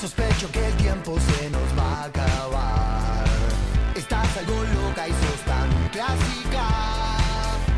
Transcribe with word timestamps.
Sospecho 0.00 0.50
que 0.50 0.64
el 0.66 0.72
tiempo 0.76 1.14
se 1.20 1.50
nos 1.50 1.78
va 1.78 2.00
a 2.00 2.04
acabar. 2.04 3.24
Estás 3.94 4.34
algo 4.38 4.64
loca 4.64 5.06
y 5.06 5.10
sos 5.10 5.40
tan 5.44 5.68
clásica. 5.92 6.66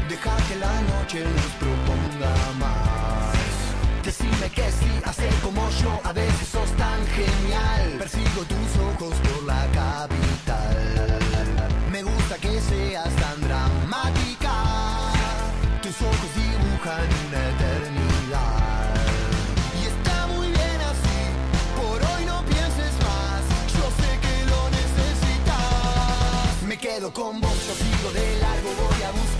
Deja 0.09 0.37
que 0.47 0.55
la 0.55 0.81
noche 0.83 1.25
nos 1.25 1.53
proponga 1.59 2.35
más. 2.61 3.35
Decime 4.05 4.49
que 4.55 4.71
sí, 4.71 5.01
hacer 5.05 5.35
como 5.43 5.69
yo, 5.83 6.01
a 6.05 6.13
veces 6.13 6.47
sos 6.47 6.71
tan 6.77 7.05
genial. 7.09 7.97
Persigo 7.99 8.45
tus 8.45 8.71
ojos 8.93 9.15
por 9.19 9.42
con 27.01 27.41
vos, 27.41 27.51
yo 27.67 27.75
sigo 27.75 28.13
de 28.13 28.39
largo, 28.39 28.69
voy 28.69 29.03
a 29.03 29.11
buscarte. 29.13 29.32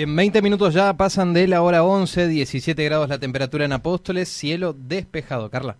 Bien, 0.00 0.16
20 0.16 0.40
minutos 0.40 0.72
ya 0.72 0.94
pasan 0.94 1.34
de 1.34 1.46
la 1.46 1.60
hora 1.60 1.84
11, 1.84 2.26
17 2.26 2.84
grados 2.84 3.10
la 3.10 3.18
temperatura 3.18 3.66
en 3.66 3.72
Apóstoles, 3.72 4.30
cielo 4.30 4.72
despejado. 4.72 5.50
Carla. 5.50 5.76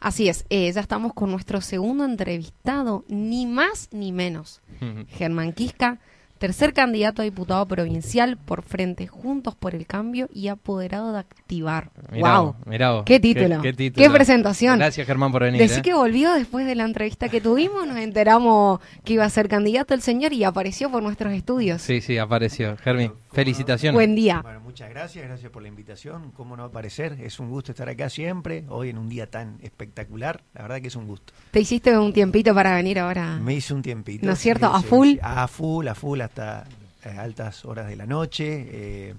Así 0.00 0.28
es, 0.28 0.44
eh, 0.50 0.72
ya 0.72 0.80
estamos 0.80 1.14
con 1.14 1.30
nuestro 1.30 1.60
segundo 1.60 2.04
entrevistado, 2.04 3.04
ni 3.06 3.46
más 3.46 3.90
ni 3.92 4.10
menos. 4.10 4.60
Germán 5.06 5.52
Quisca, 5.52 6.00
tercer 6.38 6.72
candidato 6.72 7.22
a 7.22 7.24
diputado 7.24 7.64
provincial 7.66 8.38
por 8.38 8.62
Frente 8.62 9.06
Juntos 9.06 9.54
por 9.54 9.76
el 9.76 9.86
Cambio 9.86 10.28
y 10.34 10.48
apoderado 10.48 11.12
de 11.12 11.20
Activar. 11.20 11.92
Mirá 12.10 12.40
¡Wow! 12.40 12.56
mirá. 12.66 13.02
¡Qué 13.06 13.20
título! 13.20 13.62
Qué, 13.62 13.70
Qué, 13.70 13.90
título. 13.90 14.12
presentación! 14.12 14.80
Gracias, 14.80 15.06
Germán, 15.06 15.30
por 15.30 15.44
venir. 15.44 15.60
Decí 15.60 15.78
¿eh? 15.78 15.82
que 15.82 15.94
volvió 15.94 16.34
después 16.34 16.66
de 16.66 16.74
la 16.74 16.84
entrevista 16.84 17.28
que 17.28 17.40
tuvimos, 17.40 17.86
nos 17.86 17.98
enteramos 17.98 18.80
que 19.04 19.12
iba 19.12 19.24
a 19.24 19.30
ser 19.30 19.48
candidato 19.48 19.94
el 19.94 20.02
señor 20.02 20.32
y 20.32 20.42
apareció 20.42 20.90
por 20.90 21.04
nuestros 21.04 21.32
estudios. 21.32 21.82
Sí, 21.82 22.00
sí, 22.00 22.18
apareció. 22.18 22.76
Germi, 22.78 23.12
felicitaciones. 23.34 23.94
Buen 23.94 24.14
día. 24.14 24.40
Bueno, 24.42 24.60
muchas 24.60 24.88
gracias, 24.90 25.26
gracias 25.26 25.50
por 25.50 25.62
la 25.62 25.68
invitación. 25.68 26.30
¿Cómo 26.32 26.56
no 26.56 26.62
va 26.62 26.66
a 26.66 26.70
aparecer? 26.70 27.18
Es 27.20 27.40
un 27.40 27.50
gusto 27.50 27.72
estar 27.72 27.88
acá 27.88 28.08
siempre, 28.08 28.64
hoy 28.68 28.90
en 28.90 28.98
un 28.98 29.08
día 29.08 29.28
tan 29.28 29.58
espectacular. 29.62 30.42
La 30.54 30.62
verdad 30.62 30.80
que 30.80 30.88
es 30.88 30.96
un 30.96 31.06
gusto. 31.06 31.32
Te 31.50 31.60
hiciste 31.60 31.96
un 31.98 32.12
tiempito 32.12 32.54
para 32.54 32.74
venir 32.74 32.98
ahora. 32.98 33.36
Me 33.38 33.54
hice 33.54 33.74
un 33.74 33.82
tiempito. 33.82 34.26
¿No 34.26 34.32
es 34.32 34.38
cierto? 34.38 34.66
¿A 34.66 34.82
full? 34.82 35.16
A 35.20 35.46
full, 35.48 35.88
a 35.88 35.94
full, 35.94 36.20
hasta 36.20 36.64
eh, 37.04 37.08
altas 37.08 37.64
horas 37.64 37.88
de 37.88 37.96
la 37.96 38.06
noche. 38.06 38.66
Eh, 38.70 39.14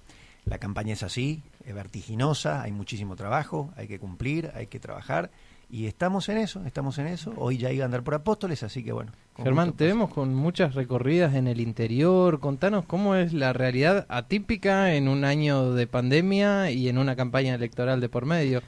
la 0.45 0.59
campaña 0.59 0.93
es 0.93 1.03
así, 1.03 1.41
es 1.65 1.73
vertiginosa, 1.73 2.61
hay 2.61 2.71
muchísimo 2.71 3.15
trabajo, 3.15 3.71
hay 3.75 3.87
que 3.87 3.99
cumplir, 3.99 4.51
hay 4.55 4.67
que 4.67 4.79
trabajar. 4.79 5.31
Y 5.75 5.87
estamos 5.87 6.29
en 6.29 6.37
eso, 6.37 6.63
estamos 6.65 6.97
en 6.99 7.07
eso. 7.07 7.33
Hoy 7.35 7.57
ya 7.57 7.69
iba 7.69 7.83
a 7.83 7.87
andar 7.87 8.01
por 8.01 8.13
Apóstoles, 8.13 8.63
así 8.63 8.81
que 8.81 8.93
bueno. 8.93 9.11
Germán, 9.35 9.67
gusto, 9.67 9.79
te 9.79 9.83
pues. 9.83 9.93
vemos 9.93 10.13
con 10.13 10.33
muchas 10.33 10.73
recorridas 10.73 11.35
en 11.35 11.47
el 11.49 11.59
interior. 11.59 12.39
Contanos 12.39 12.85
cómo 12.85 13.15
es 13.15 13.33
la 13.33 13.51
realidad 13.51 14.05
atípica 14.07 14.93
en 14.95 15.09
un 15.09 15.25
año 15.25 15.73
de 15.73 15.85
pandemia 15.85 16.71
y 16.71 16.87
en 16.87 16.97
una 16.97 17.17
campaña 17.17 17.55
electoral 17.55 17.99
de 17.99 18.07
por 18.07 18.25
medio. 18.25 18.61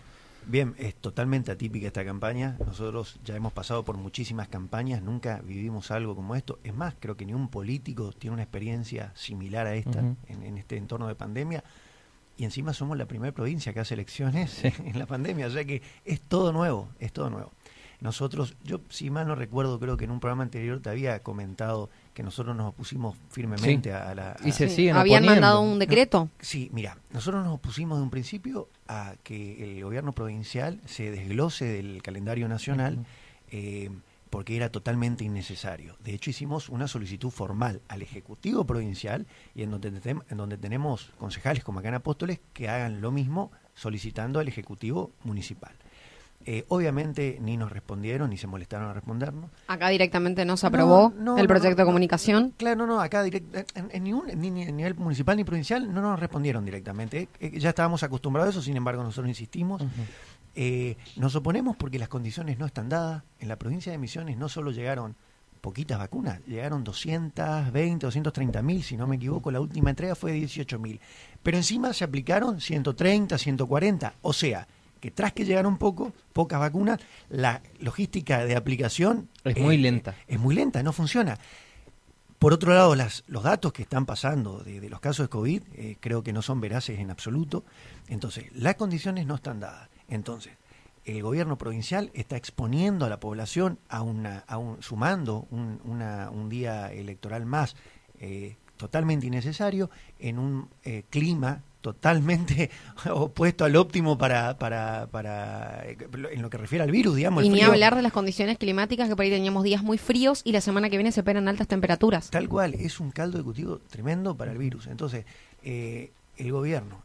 Bien, 0.47 0.75
es 0.79 0.95
totalmente 0.95 1.49
atípica 1.49 1.87
esta 1.87 2.03
campaña. 2.03 2.57
Nosotros 2.65 3.21
ya 3.23 3.37
hemos 3.37 3.53
pasado 3.53 3.85
por 3.85 3.95
muchísimas 3.95 4.49
campañas, 4.49 5.01
nunca 5.01 5.39
vivimos 5.45 5.91
algo 5.91 6.13
como 6.13 6.35
esto. 6.35 6.59
Es 6.65 6.75
más, 6.75 6.93
creo 6.99 7.15
que 7.15 7.25
ni 7.25 7.33
un 7.33 7.47
político 7.47 8.11
tiene 8.11 8.33
una 8.33 8.43
experiencia 8.43 9.13
similar 9.15 9.65
a 9.65 9.75
esta 9.75 9.99
en, 9.99 10.43
en 10.43 10.57
este 10.57 10.75
entorno 10.75 11.07
de 11.07 11.15
pandemia. 11.15 11.63
Y 12.37 12.43
encima 12.45 12.73
somos 12.73 12.97
la 12.97 13.05
primera 13.07 13.33
provincia 13.33 13.73
que 13.73 13.79
hace 13.79 13.95
elecciones 13.95 14.51
Sí. 14.51 14.71
en 14.85 14.97
la 14.99 15.05
pandemia, 15.07 15.47
o 15.47 15.51
sea 15.51 15.65
que 15.65 15.81
es 16.05 16.21
todo 16.21 16.53
nuevo, 16.53 16.89
es 16.99 17.11
todo 17.11 17.29
nuevo. 17.29 17.51
Nosotros, 17.99 18.53
yo 18.63 18.81
si 18.89 19.09
mal 19.09 19.27
no 19.27 19.33
recuerdo, 19.33 19.79
creo 19.79 19.97
que 19.97 20.05
en 20.05 20.11
un 20.11 20.19
programa 20.19 20.43
anterior 20.43 20.79
te 20.79 20.91
había 20.91 21.23
comentado 21.23 21.89
que 22.13 22.21
nosotros 22.21 22.55
nos 22.55 22.67
opusimos 22.69 23.17
firmemente 23.31 23.89
Sí. 23.89 23.95
a, 23.95 24.13
la... 24.13 24.37
Y 24.45 24.49
a- 24.49 24.53
se 24.53 24.69
Sí. 24.69 24.75
siguen 24.75 24.97
Habían 24.97 25.23
oponiendo. 25.23 25.41
mandado 25.47 25.61
un 25.61 25.79
decreto. 25.79 26.29
Sí, 26.39 26.69
mira, 26.73 26.95
nosotros 27.11 27.43
nos 27.43 27.55
opusimos 27.55 27.97
de 27.97 28.03
un 28.03 28.11
principio 28.11 28.69
a 28.87 29.15
que 29.23 29.77
el 29.77 29.83
gobierno 29.83 30.11
provincial 30.13 30.79
se 30.85 31.09
desglose 31.09 31.65
del 31.65 32.03
calendario 32.03 32.47
nacional 32.47 33.03
eh, 33.49 33.89
porque 34.37 34.55
era 34.55 34.69
totalmente 34.71 35.23
innecesario. 35.23 35.95
De 36.03 36.13
hecho, 36.13 36.29
hicimos 36.29 36.69
una 36.69 36.87
solicitud 36.87 37.31
formal 37.31 37.81
al 37.87 38.03
Ejecutivo 38.03 38.65
Provincial 38.65 39.25
y 39.55 39.63
en 39.63 39.71
donde, 39.71 39.87
en 40.29 40.37
donde 40.37 40.57
tenemos 40.59 41.09
concejales 41.17 41.63
como 41.63 41.79
acá 41.79 41.87
en 41.87 41.95
Apóstoles 41.95 42.39
que 42.53 42.69
hagan 42.69 43.01
lo 43.01 43.11
mismo 43.11 43.51
solicitando 43.73 44.39
al 44.39 44.47
Ejecutivo 44.47 45.09
Municipal. 45.23 45.71
Eh, 46.45 46.65
obviamente 46.69 47.39
ni 47.41 47.57
nos 47.57 47.71
respondieron 47.71 48.29
ni 48.29 48.37
se 48.37 48.45
molestaron 48.45 48.87
a 48.87 48.93
respondernos. 48.93 49.49
Acá 49.67 49.89
directamente 49.89 50.45
no 50.45 50.55
se 50.55 50.67
aprobó 50.67 51.11
No, 51.17 51.33
no, 51.33 51.37
el 51.39 51.47
proyecto 51.47 51.71
no, 51.71 51.75
de 51.77 51.81
no. 51.83 51.87
comunicación. 51.87 52.53
Claro, 52.57 52.75
no, 52.77 52.85
no, 52.85 53.01
acá 53.01 53.25
direct- 53.25 53.65
en, 53.73 53.89
en 53.91 54.03
ningún 54.03 54.27
ni, 54.35 54.51
ni 54.51 54.63
a 54.65 54.71
nivel 54.71 54.93
municipal 54.95 55.35
ni 55.35 55.43
provincial 55.45 55.91
no 55.91 55.99
nos 55.99 56.19
respondieron 56.19 56.63
directamente. 56.63 57.21
Eh, 57.21 57.27
eh, 57.39 57.59
ya 57.59 57.69
estábamos 57.69 58.03
acostumbrados 58.03 58.49
a 58.49 58.51
eso, 58.51 58.61
sin 58.61 58.77
embargo 58.77 59.01
nosotros 59.03 59.27
insistimos. 59.27 59.81
Eh, 60.59 60.97
nos 61.17 61.35
oponemos 61.35 61.77
porque 61.77 61.99
las 61.99 62.09
condiciones 62.09 62.57
no 62.57 62.65
están 62.65 62.89
dadas. 62.89 63.21
En 63.39 63.47
la 63.47 63.59
provincia 63.59 63.91
de 63.91 63.99
Misiones 63.99 64.37
no 64.37 64.49
solo 64.49 64.71
llegaron 64.71 65.15
poquitas 65.61 65.99
vacunas, 65.99 66.41
llegaron 66.47 66.83
220, 66.83 68.05
230 68.07 68.61
mil, 68.63 68.81
si 68.83 68.97
no 68.97 69.05
me 69.05 69.17
equivoco, 69.17 69.51
la 69.51 69.61
última 69.61 69.91
entrega 69.91 70.15
fue 70.15 70.31
de 70.31 70.39
18 70.39 70.79
mil. 70.79 70.99
Pero 71.43 71.57
encima 71.57 71.93
se 71.93 72.03
aplicaron 72.03 72.59
130, 72.59 73.37
140, 73.37 74.15
o 74.23 74.33
sea, 74.33 74.67
que 74.99 75.11
tras 75.11 75.31
que 75.33 75.45
llegaron 75.45 75.77
poco, 75.77 76.11
pocas 76.33 76.59
vacunas, 76.59 76.99
la 77.29 77.61
logística 77.79 78.43
de 78.43 78.55
aplicación 78.55 79.29
Es 79.43 79.59
muy 79.59 79.77
lenta. 79.77 80.15
Es 80.27 80.39
muy 80.39 80.55
lenta, 80.55 80.81
no 80.81 80.91
funciona. 80.91 81.37
Por 82.39 82.51
otro 82.51 82.73
lado, 82.73 82.95
las, 82.95 83.23
los 83.27 83.43
datos 83.43 83.73
que 83.73 83.83
están 83.83 84.07
pasando 84.07 84.59
de, 84.63 84.79
de 84.79 84.89
los 84.89 85.01
casos 85.01 85.25
de 85.25 85.29
COVID 85.29 85.61
eh, 85.73 85.97
creo 85.99 86.23
que 86.23 86.33
no 86.33 86.41
son 86.41 86.59
veraces 86.61 86.97
en 86.97 87.11
absoluto. 87.11 87.63
Entonces, 88.07 88.45
las 88.55 88.73
condiciones 88.73 89.27
no 89.27 89.35
están 89.35 89.59
dadas. 89.59 89.89
Entonces, 90.09 90.53
el 91.05 91.21
gobierno 91.23 91.57
provincial 91.57 92.11
está 92.13 92.35
exponiendo 92.37 93.05
a 93.05 93.09
la 93.09 93.19
población 93.19 93.79
a 93.89 94.01
una, 94.01 94.43
a 94.47 94.57
un, 94.57 94.81
sumando 94.81 95.47
un, 95.51 95.79
una- 95.85 96.29
un 96.29 96.49
día 96.49 96.91
electoral 96.91 97.45
más 97.45 97.75
eh, 98.19 98.55
totalmente 98.77 99.25
innecesario 99.27 99.89
en 100.19 100.37
un 100.39 100.67
eh, 100.83 101.03
clima 101.09 101.63
totalmente 101.81 102.69
opuesto 103.09 103.63
al 103.63 103.75
óptimo 103.77 104.17
para, 104.17 104.57
para, 104.57 105.07
para 105.09 105.83
eh, 105.87 105.97
en 106.31 106.41
lo 106.41 106.49
que 106.49 106.57
refiere 106.57 106.83
al 106.83 106.91
virus, 106.91 107.15
digamos. 107.15 107.43
Y 107.45 107.49
ni 107.49 107.61
hablar 107.61 107.95
de 107.95 108.01
las 108.01 108.11
condiciones 108.11 108.57
climáticas, 108.57 109.07
que 109.07 109.15
por 109.15 109.23
ahí 109.23 109.31
teníamos 109.31 109.63
días 109.63 109.83
muy 109.83 109.97
fríos 109.97 110.41
y 110.43 110.51
la 110.51 110.59
semana 110.61 110.89
que 110.89 110.97
viene 110.97 111.11
se 111.13 111.21
esperan 111.21 111.47
altas 111.47 111.67
temperaturas. 111.67 112.29
Tal 112.29 112.49
cual, 112.49 112.73
es 112.73 112.99
un 112.99 113.11
caldo 113.11 113.37
de 113.37 113.43
cultivo 113.45 113.79
tremendo 113.89 114.35
para 114.35 114.51
el 114.51 114.57
virus. 114.57 114.87
Entonces, 114.87 115.25
eh, 115.63 116.11
el 116.35 116.51
gobierno 116.51 117.01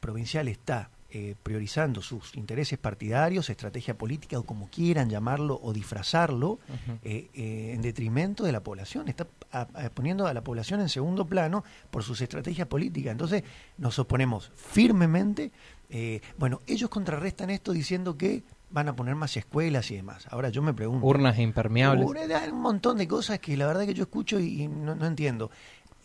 provincial 0.00 0.48
está 0.48 0.90
eh, 1.18 1.34
priorizando 1.42 2.02
sus 2.02 2.36
intereses 2.36 2.78
partidarios, 2.78 3.48
estrategia 3.48 3.96
política 3.96 4.38
o 4.38 4.42
como 4.44 4.68
quieran 4.68 5.08
llamarlo 5.08 5.58
o 5.62 5.72
disfrazarlo, 5.72 6.58
eh, 7.02 7.30
eh, 7.32 7.72
en 7.74 7.80
detrimento 7.80 8.44
de 8.44 8.52
la 8.52 8.60
población. 8.62 9.08
Está 9.08 9.26
a- 9.50 9.60
a- 9.72 9.88
poniendo 9.90 10.26
a 10.26 10.34
la 10.34 10.42
población 10.42 10.80
en 10.80 10.90
segundo 10.90 11.24
plano 11.26 11.64
por 11.90 12.02
sus 12.02 12.20
estrategias 12.20 12.68
políticas. 12.68 13.12
Entonces, 13.12 13.44
nos 13.78 13.98
oponemos 13.98 14.52
firmemente. 14.56 15.52
eh, 15.88 16.20
bueno, 16.36 16.60
ellos 16.66 16.90
contrarrestan 16.90 17.48
esto 17.50 17.72
diciendo 17.72 18.18
que 18.18 18.42
van 18.70 18.88
a 18.88 18.96
poner 18.96 19.14
más 19.14 19.36
escuelas 19.36 19.88
y 19.92 19.94
demás. 19.96 20.26
Ahora 20.30 20.48
yo 20.48 20.60
me 20.60 20.74
pregunto. 20.74 21.06
Urnas 21.06 21.38
impermeables. 21.38 22.34
Hay 22.42 22.50
un 22.50 22.60
montón 22.60 22.98
de 22.98 23.06
cosas 23.06 23.38
que 23.38 23.56
la 23.56 23.68
verdad 23.68 23.86
que 23.86 23.94
yo 23.94 24.02
escucho 24.02 24.40
y, 24.40 24.62
y 24.64 24.68
no, 24.68 24.96
no 24.96 25.06
entiendo. 25.06 25.50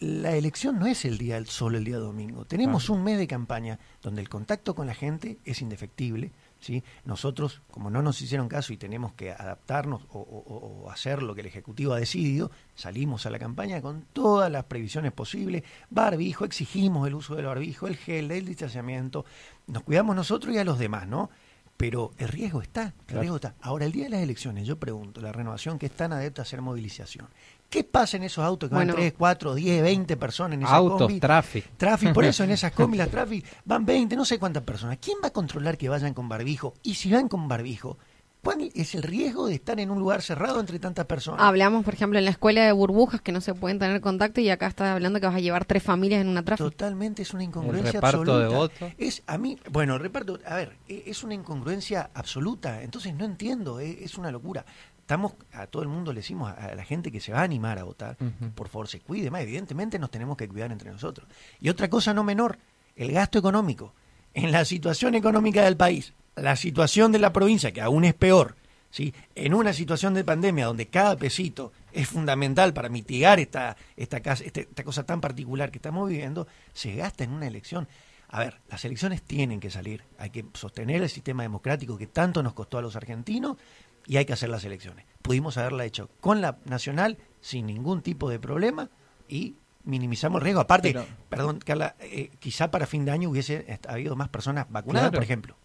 La 0.02 0.36
elección 0.36 0.80
no 0.80 0.88
es 0.88 1.06
el 1.06 1.20
día 1.20 1.38
el- 1.38 1.46
solo 1.46 1.78
el 1.78 1.84
día 1.84 1.98
domingo. 2.00 2.44
Tenemos 2.46 2.90
Ah. 2.90 2.94
un 2.94 3.04
mes 3.04 3.20
de 3.20 3.28
campaña 3.28 3.78
donde 4.02 4.20
el 4.22 4.30
contacto 4.30 4.74
con 4.74 4.88
la 4.88 4.96
gente 4.96 5.38
es 5.46 5.62
indefectible, 5.62 6.32
¿sí? 6.60 6.84
Nosotros, 7.06 7.62
como 7.70 7.92
no 7.92 8.02
nos 8.02 8.20
hicieron 8.20 8.48
caso 8.50 8.74
y 8.74 8.78
tenemos 8.78 9.14
que 9.14 9.32
adaptarnos 9.32 10.02
o, 10.12 10.18
o, 10.20 10.90
hacer 10.90 11.22
lo 11.22 11.36
que 11.36 11.42
el 11.42 11.48
Ejecutivo 11.48 11.94
ha 11.94 12.00
decidido, 12.00 12.50
salimos 12.74 13.28
a 13.28 13.30
la 13.30 13.38
campaña 13.38 13.80
con 13.80 14.02
todas 14.12 14.52
las 14.52 14.64
previsiones 14.64 15.12
posibles, 15.12 15.62
barbijo, 15.92 16.46
exigimos 16.46 17.08
el 17.08 17.14
uso 17.14 17.36
del 17.36 17.46
barbijo, 17.46 17.86
el 17.88 17.96
gel, 17.96 18.32
el 18.32 18.46
distanciamiento, 18.46 19.24
nos 19.68 19.84
cuidamos 19.84 20.16
nosotros 20.16 20.56
y 20.56 20.58
a 20.58 20.64
los 20.64 20.80
demás, 20.80 21.08
¿no? 21.08 21.30
Pero 21.82 22.12
el 22.20 22.28
riesgo 22.28 22.62
está, 22.62 22.94
el 23.08 23.20
riesgo 23.20 23.38
está. 23.38 23.56
Ahora, 23.60 23.86
el 23.86 23.92
día 23.92 24.04
de 24.04 24.12
las 24.12 24.22
elecciones, 24.22 24.68
yo 24.68 24.78
pregunto, 24.78 25.20
la 25.20 25.32
renovación 25.32 25.80
que 25.80 25.88
es 25.88 25.92
tan 25.92 26.14
adepta 26.14 26.42
a 26.42 26.44
hacer 26.44 26.62
movilización, 26.62 27.28
¿Qué 27.72 27.86
pasa 27.86 28.18
en 28.18 28.24
esos 28.24 28.44
autos 28.44 28.70
que 28.70 28.76
van 28.76 28.90
3, 28.90 29.14
4, 29.18 29.56
10, 29.56 29.82
20 29.82 30.18
personas 30.18 30.56
en 30.56 30.64
esas 30.64 30.74
Autos, 30.74 31.20
tráfico. 31.22 31.70
Tráfico, 31.78 32.14
por 32.14 32.26
eso 32.26 32.44
en 32.44 32.52
esas 32.52 32.74
combis, 32.74 32.98
las 32.98 33.10
tráfico, 33.10 33.48
van 33.64 33.86
20, 33.86 34.16
no 34.18 34.26
sé 34.26 34.38
cuántas 34.38 34.62
personas. 34.62 34.98
¿Quién 35.02 35.20
va 35.24 35.30
a 35.30 35.32
controlar 35.32 35.78
que 35.78 35.88
vayan 35.88 36.14
con 36.14 36.28
barbijo? 36.28 36.74
Y 36.84 36.96
si 36.96 37.10
van 37.10 37.30
con 37.30 37.48
barbijo, 37.48 37.98
¿cuál 38.42 38.72
es 38.74 38.96
el 38.96 39.04
riesgo 39.04 39.48
de 39.48 39.56
estar 39.56 39.80
en 39.80 39.92
un 39.92 40.00
lugar 40.00 40.22
cerrado 40.22 40.60
entre 40.60 40.80
tantas 40.80 41.06
personas? 41.06 41.42
Hablamos, 41.42 41.84
por 41.84 41.94
ejemplo, 41.94 42.20
en 42.20 42.26
la 42.26 42.32
escuela 42.32 42.66
de 42.66 42.72
burbujas 42.72 43.22
que 43.22 43.32
no 43.32 43.42
se 43.42 43.54
pueden 43.54 43.80
tener 43.80 44.02
contacto 44.02 44.42
y 44.42 44.50
acá 44.50 44.68
está 44.68 44.94
hablando 44.94 45.20
que 45.20 45.28
vas 45.28 45.36
a 45.36 45.40
llevar 45.40 45.66
tres 45.66 45.84
familias 45.84 46.22
en 46.22 46.28
una 46.28 46.44
tráfico. 46.44 46.70
Totalmente, 46.70 47.22
es 47.22 47.34
una 47.34 47.44
incongruencia 47.44 47.90
el 47.90 47.94
reparto 47.94 48.20
absoluta. 48.20 48.40
de 48.40 48.56
votos. 48.56 48.92
Es 48.98 49.24
a 49.28 49.38
mí, 49.38 49.58
bueno, 49.72 49.98
reparto, 49.98 50.40
a 50.46 50.56
ver, 50.56 50.78
e, 50.88 51.04
es 51.06 51.24
una 51.24 51.34
incongruencia 51.34 52.10
absoluta, 52.14 52.82
entonces 52.82 53.14
no 53.14 53.26
entiendo, 53.26 53.80
e, 53.80 54.04
es 54.04 54.18
una 54.18 54.32
locura 54.32 54.66
estamos, 55.12 55.34
a 55.52 55.68
todo 55.68 55.84
el 55.84 55.90
mundo 55.90 56.14
le 56.14 56.22
decimos, 56.22 56.54
a, 56.58 56.74
la 56.74 56.86
gente 56.86 57.12
que 57.12 57.20
se 57.20 57.34
va 57.34 57.42
a 57.42 57.44
animar 57.44 57.78
a 57.78 57.84
votar, 57.84 58.16
por 58.56 58.70
favor 58.70 58.88
se 58.88 59.02
cuide 59.02 59.30
más. 59.30 59.42
Evidentemente 59.42 60.00
nos 60.00 60.10
tenemos 60.10 60.38
que 60.38 60.48
cuidar 60.48 60.72
entre 60.72 60.90
nosotros. 60.90 61.28
Y 61.60 61.68
otra 61.68 61.90
cosa 61.90 62.14
no 62.14 62.24
menor, 62.24 62.58
el 62.96 63.12
gasto 63.12 63.38
económico. 63.38 63.94
En 64.34 64.54
la 64.54 64.64
situación 64.64 65.16
económica 65.16 65.64
del 65.64 65.76
país, 65.76 66.14
la 66.36 66.56
situación 66.56 67.12
de 67.12 67.20
la 67.20 67.34
provincia, 67.34 67.72
que 67.72 67.82
aún 67.82 68.06
es 68.06 68.14
peor, 68.14 68.56
¿sí? 68.90 69.14
en 69.36 69.54
una 69.54 69.74
situación 69.74 70.14
de 70.14 70.24
pandemia 70.24 70.66
donde 70.66 70.88
cada 70.88 71.16
pesito 71.16 71.72
es 71.92 72.08
fundamental 72.08 72.74
para 72.74 72.90
mitigar 72.90 73.40
esta, 73.40 73.76
esta, 73.98 74.18
este, 74.18 74.62
esta 74.62 74.84
cosa 74.84 75.06
tan 75.06 75.22
particular 75.22 75.72
que 75.72 75.78
estamos 75.78 76.10
viviendo, 76.10 76.48
se 76.74 76.96
gasta 76.96 77.24
en 77.24 77.32
una 77.32 77.48
elección. 77.48 77.88
A 78.30 78.40
ver, 78.40 78.62
las 78.70 78.86
elecciones 78.86 79.22
tienen 79.22 79.60
que 79.60 79.70
salir, 79.70 80.04
hay 80.18 80.30
que 80.30 80.46
sostener 80.54 81.02
el 81.02 81.10
sistema 81.10 81.44
democrático 81.44 81.98
que 81.98 82.08
tanto 82.08 82.42
nos 82.42 82.54
costó 82.54 82.78
a 82.78 82.82
los 82.82 82.96
argentinos, 82.96 83.58
y 84.08 84.18
hay 84.18 84.26
que 84.26 84.34
hacer 84.34 84.50
las 84.50 84.64
elecciones. 84.64 85.06
Pudimos 85.22 85.58
haberla 85.58 85.86
hecho 85.86 86.10
con 86.20 86.42
la 86.42 86.58
nacional 86.66 87.18
sin 87.40 87.66
ningún 87.66 88.02
tipo 88.02 88.30
de 88.30 88.40
problema 88.40 88.90
y 89.28 89.56
minimizamos 89.84 90.40
el 90.40 90.44
riesgo. 90.44 90.62
Aparte, 90.62 90.96
perdón, 91.30 91.60
Carla, 91.60 91.96
eh, 92.00 92.32
quizá 92.40 92.72
para 92.72 92.88
fin 92.88 93.06
de 93.06 93.12
año 93.12 93.30
hubiese 93.30 93.80
habido 93.88 94.16
más 94.16 94.30
personas 94.30 94.68
vacunadas, 94.70 95.12
por 95.12 95.24
ejemplo. 95.24 95.56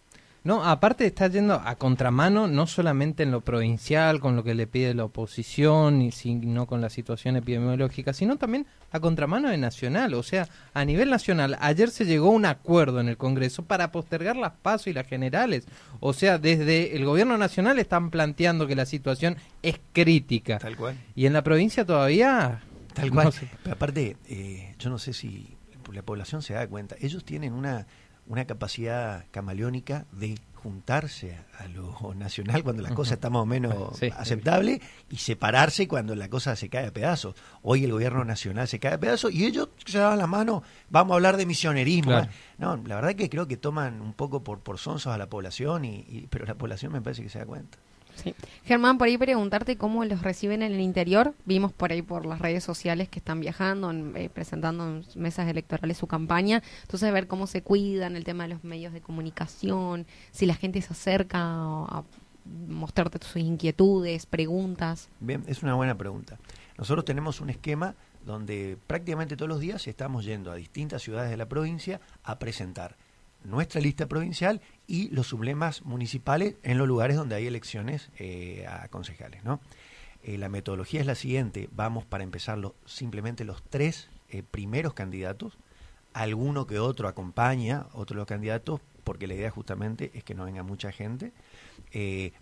No, 0.47 0.63
aparte 0.63 1.05
está 1.07 1.27
yendo 1.27 1.55
a 1.55 1.75
contramano 1.75 2.47
no 2.47 2.69
solamente 2.69 3.25
en 3.25 3.33
lo 3.33 3.41
provincial, 3.41 4.21
con 4.21 4.37
lo 4.37 4.45
que 4.45 4.55
le 4.55 4.69
pide 4.69 4.95
la 4.95 5.03
oposición, 5.03 6.01
y 6.03 6.13
sino 6.13 6.69
con 6.69 6.81
la 6.81 6.89
situación 6.89 7.35
epidemiológica, 7.35 8.13
sino 8.13 8.37
también 8.37 8.65
a 8.93 9.01
contramano 9.01 9.49
de 9.49 9.57
nacional. 9.57 10.15
O 10.15 10.23
sea, 10.23 10.49
a 10.73 10.85
nivel 10.85 11.11
nacional, 11.11 11.59
ayer 11.61 11.91
se 11.91 12.05
llegó 12.05 12.29
a 12.29 12.31
un 12.31 12.47
acuerdo 12.47 13.01
en 13.01 13.09
el 13.09 13.17
Congreso 13.17 13.65
para 13.65 13.91
postergar 13.91 14.37
las 14.37 14.53
pasos 14.53 14.87
y 14.87 14.93
las 14.93 15.09
generales. 15.09 15.67
O 15.99 16.13
sea, 16.13 16.39
desde 16.39 16.95
el 16.95 17.05
gobierno 17.05 17.37
nacional 17.37 17.81
están 17.81 18.11
planteando 18.11 18.69
que 18.69 18.77
la 18.77 18.87
situación 18.87 19.39
es 19.65 19.81
crítica. 19.93 20.59
Tal 20.61 20.77
cual. 20.77 20.97
Y 21.17 21.27
en 21.27 21.33
la 21.33 21.43
provincia 21.43 21.85
todavía... 21.85 22.61
Tal 22.95 23.11
cual. 23.11 23.35
Pero 23.65 23.75
aparte, 23.75 24.17
eh, 24.29 24.77
yo 24.79 24.91
no 24.91 24.99
sé 25.01 25.13
si 25.13 25.57
la 25.93 26.03
población 26.03 26.41
se 26.41 26.55
da 26.55 26.69
cuenta. 26.69 26.95
Ellos 27.01 27.25
tienen 27.25 27.53
una 27.53 27.89
una 28.27 28.45
capacidad 28.45 29.25
camaleónica 29.31 30.07
de 30.13 30.37
juntarse 30.55 31.39
a 31.59 31.69
lo 31.69 32.15
nacional 32.17 32.65
cuando 32.65 32.83
la 32.83 32.95
cosa 32.95 33.15
está 33.15 33.31
más 33.31 33.43
o 33.43 33.47
menos 33.47 34.03
aceptable 34.17 34.81
y 35.11 35.17
separarse 35.17 35.87
cuando 35.87 36.17
la 36.17 36.29
cosa 36.29 36.57
se 36.57 36.69
cae 36.69 36.87
a 36.87 36.93
pedazos. 36.93 37.37
Hoy 37.63 37.85
el 37.85 37.93
gobierno 37.93 38.25
nacional 38.25 38.67
se 38.67 38.81
cae 38.81 38.95
a 38.95 38.99
pedazos 38.99 39.33
y 39.33 39.47
ellos 39.47 39.69
se 39.85 39.99
daban 39.99 40.19
la 40.19 40.27
mano, 40.27 40.63
vamos 40.91 41.13
a 41.13 41.15
hablar 41.17 41.37
de 41.37 41.47
misionerismo. 41.47 42.27
No, 42.59 42.77
la 42.77 42.97
verdad 42.97 43.15
que 43.15 43.31
creo 43.31 43.47
que 43.47 43.57
toman 43.57 44.01
un 44.01 44.13
poco 44.13 44.43
por, 44.43 44.61
por 44.61 44.79
sonsos 44.79 45.13
a 45.13 45.19
la 45.19 45.29
población, 45.29 45.85
y, 45.85 46.27
pero 46.31 46.47
la 46.47 46.55
población 46.55 46.93
me 46.93 47.01
parece 47.01 47.23
que 47.23 47.29
se 47.29 47.39
da 47.39 47.47
cuenta. 47.47 47.79
Sí. 48.17 48.35
Germán, 48.65 48.99
por 48.99 49.07
ahí 49.07 49.17
preguntarte 49.17 49.77
cómo 49.77 50.05
los 50.05 50.23
reciben 50.23 50.63
en 50.63 50.73
el 50.73 50.81
interior. 50.81 51.35
Vimos 51.45 51.73
por 51.73 51.93
ahí 51.93 52.03
por 52.03 52.27
las 52.27 52.41
redes 52.41 52.65
sociales 52.65 53.09
que 53.09 53.19
están 53.19 53.41
viajando, 53.41 53.93
eh, 53.93 54.31
presentando 54.33 54.87
en 54.87 55.05
mesas 55.15 55.49
electorales 55.49 55.97
su 55.97 56.07
campaña. 56.07 56.63
Entonces, 56.83 57.13
ver 57.13 57.27
cómo 57.27 57.47
se 57.47 57.63
cuidan, 57.63 58.17
el 58.17 58.25
tema 58.25 58.45
de 58.45 58.51
los 58.51 58.65
medios 58.65 58.93
de 58.93 59.01
comunicación, 59.01 60.07
si 60.33 60.47
la 60.47 60.55
gente 60.55 60.81
se 60.83 60.93
acerca 60.93 61.39
a 61.41 62.05
mostrarte 62.69 63.19
sus 63.25 63.37
inquietudes, 63.37 64.27
preguntas. 64.27 65.09
Bien, 65.21 65.45
es 65.47 65.63
una 65.63 65.75
buena 65.75 65.97
pregunta. 65.97 66.39
Nosotros 66.79 67.05
tenemos 67.05 67.41
un 67.41 67.51
esquema 67.51 67.95
donde 68.25 68.77
prácticamente 68.87 69.37
todos 69.37 69.49
los 69.49 69.61
días 69.61 69.87
estamos 69.87 70.25
yendo 70.25 70.51
a 70.51 70.57
distintas 70.57 71.03
ciudades 71.03 71.31
de 71.31 71.37
la 71.37 71.49
provincia 71.49 72.01
a 72.25 72.39
presentar 72.39 72.97
nuestra 73.45 73.81
lista 73.81 74.07
provincial 74.07 74.61
y 74.87 75.09
los 75.11 75.29
sublemas 75.29 75.83
municipales 75.83 76.57
en 76.63 76.79
los 76.79 76.89
lugares 76.89 77.17
donde 77.17 77.35
hay 77.35 77.47
elecciones 77.47 78.11
eh, 78.19 78.67
a 78.69 78.89
concejales. 78.89 79.45
¿no? 79.45 79.61
Eh, 80.23 80.39
la 80.39 80.49
metodología 80.49 81.01
es 81.01 81.07
la 81.07 81.15
siguiente, 81.15 81.69
vamos 81.73 82.05
para 82.05 82.25
empezar 82.25 82.59
simplemente 82.85 83.45
los 83.45 83.63
tres 83.63 84.09
eh, 84.29 84.43
primeros 84.43 84.95
candidatos, 84.95 85.59
alguno 86.13 86.67
que 86.67 86.79
otro 86.79 87.09
acompaña, 87.09 87.87
otro 87.93 88.15
de 88.15 88.21
los 88.21 88.27
candidatos, 88.27 88.81
porque 89.05 89.27
la 89.27 89.35
idea 89.35 89.51
justamente 89.51 90.11
es 90.15 90.25
que 90.25 90.35
no 90.35 90.47
venga 90.47 90.65
mucha 90.65 90.91
gente, 90.91 91.33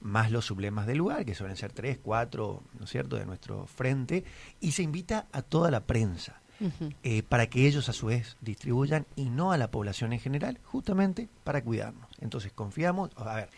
más 0.00 0.30
los 0.30 0.46
sublemas 0.46 0.86
del 0.86 0.98
lugar, 0.98 1.26
que 1.26 1.34
suelen 1.34 1.56
ser 1.56 1.72
tres, 1.72 1.98
cuatro, 2.02 2.62
¿no 2.78 2.84
es 2.84 2.90
cierto?, 2.90 3.16
de 3.16 3.26
nuestro 3.26 3.66
frente, 3.66 4.24
y 4.60 4.72
se 4.72 4.82
invita 4.82 5.26
a 5.32 5.42
toda 5.42 5.70
la 5.70 5.84
prensa. 5.86 6.40
Eh, 7.02 7.22
para 7.22 7.48
que 7.48 7.66
ellos 7.66 7.88
a 7.88 7.92
su 7.92 8.06
vez 8.06 8.36
distribuyan 8.40 9.06
y 9.16 9.28
no 9.28 9.52
a 9.52 9.58
la 9.58 9.70
población 9.70 10.12
en 10.12 10.20
general, 10.20 10.58
justamente 10.64 11.28
para 11.44 11.62
cuidarnos. 11.62 12.08
Entonces 12.20 12.52
confiamos, 12.52 13.10
a 13.16 13.34
ver, 13.34 13.50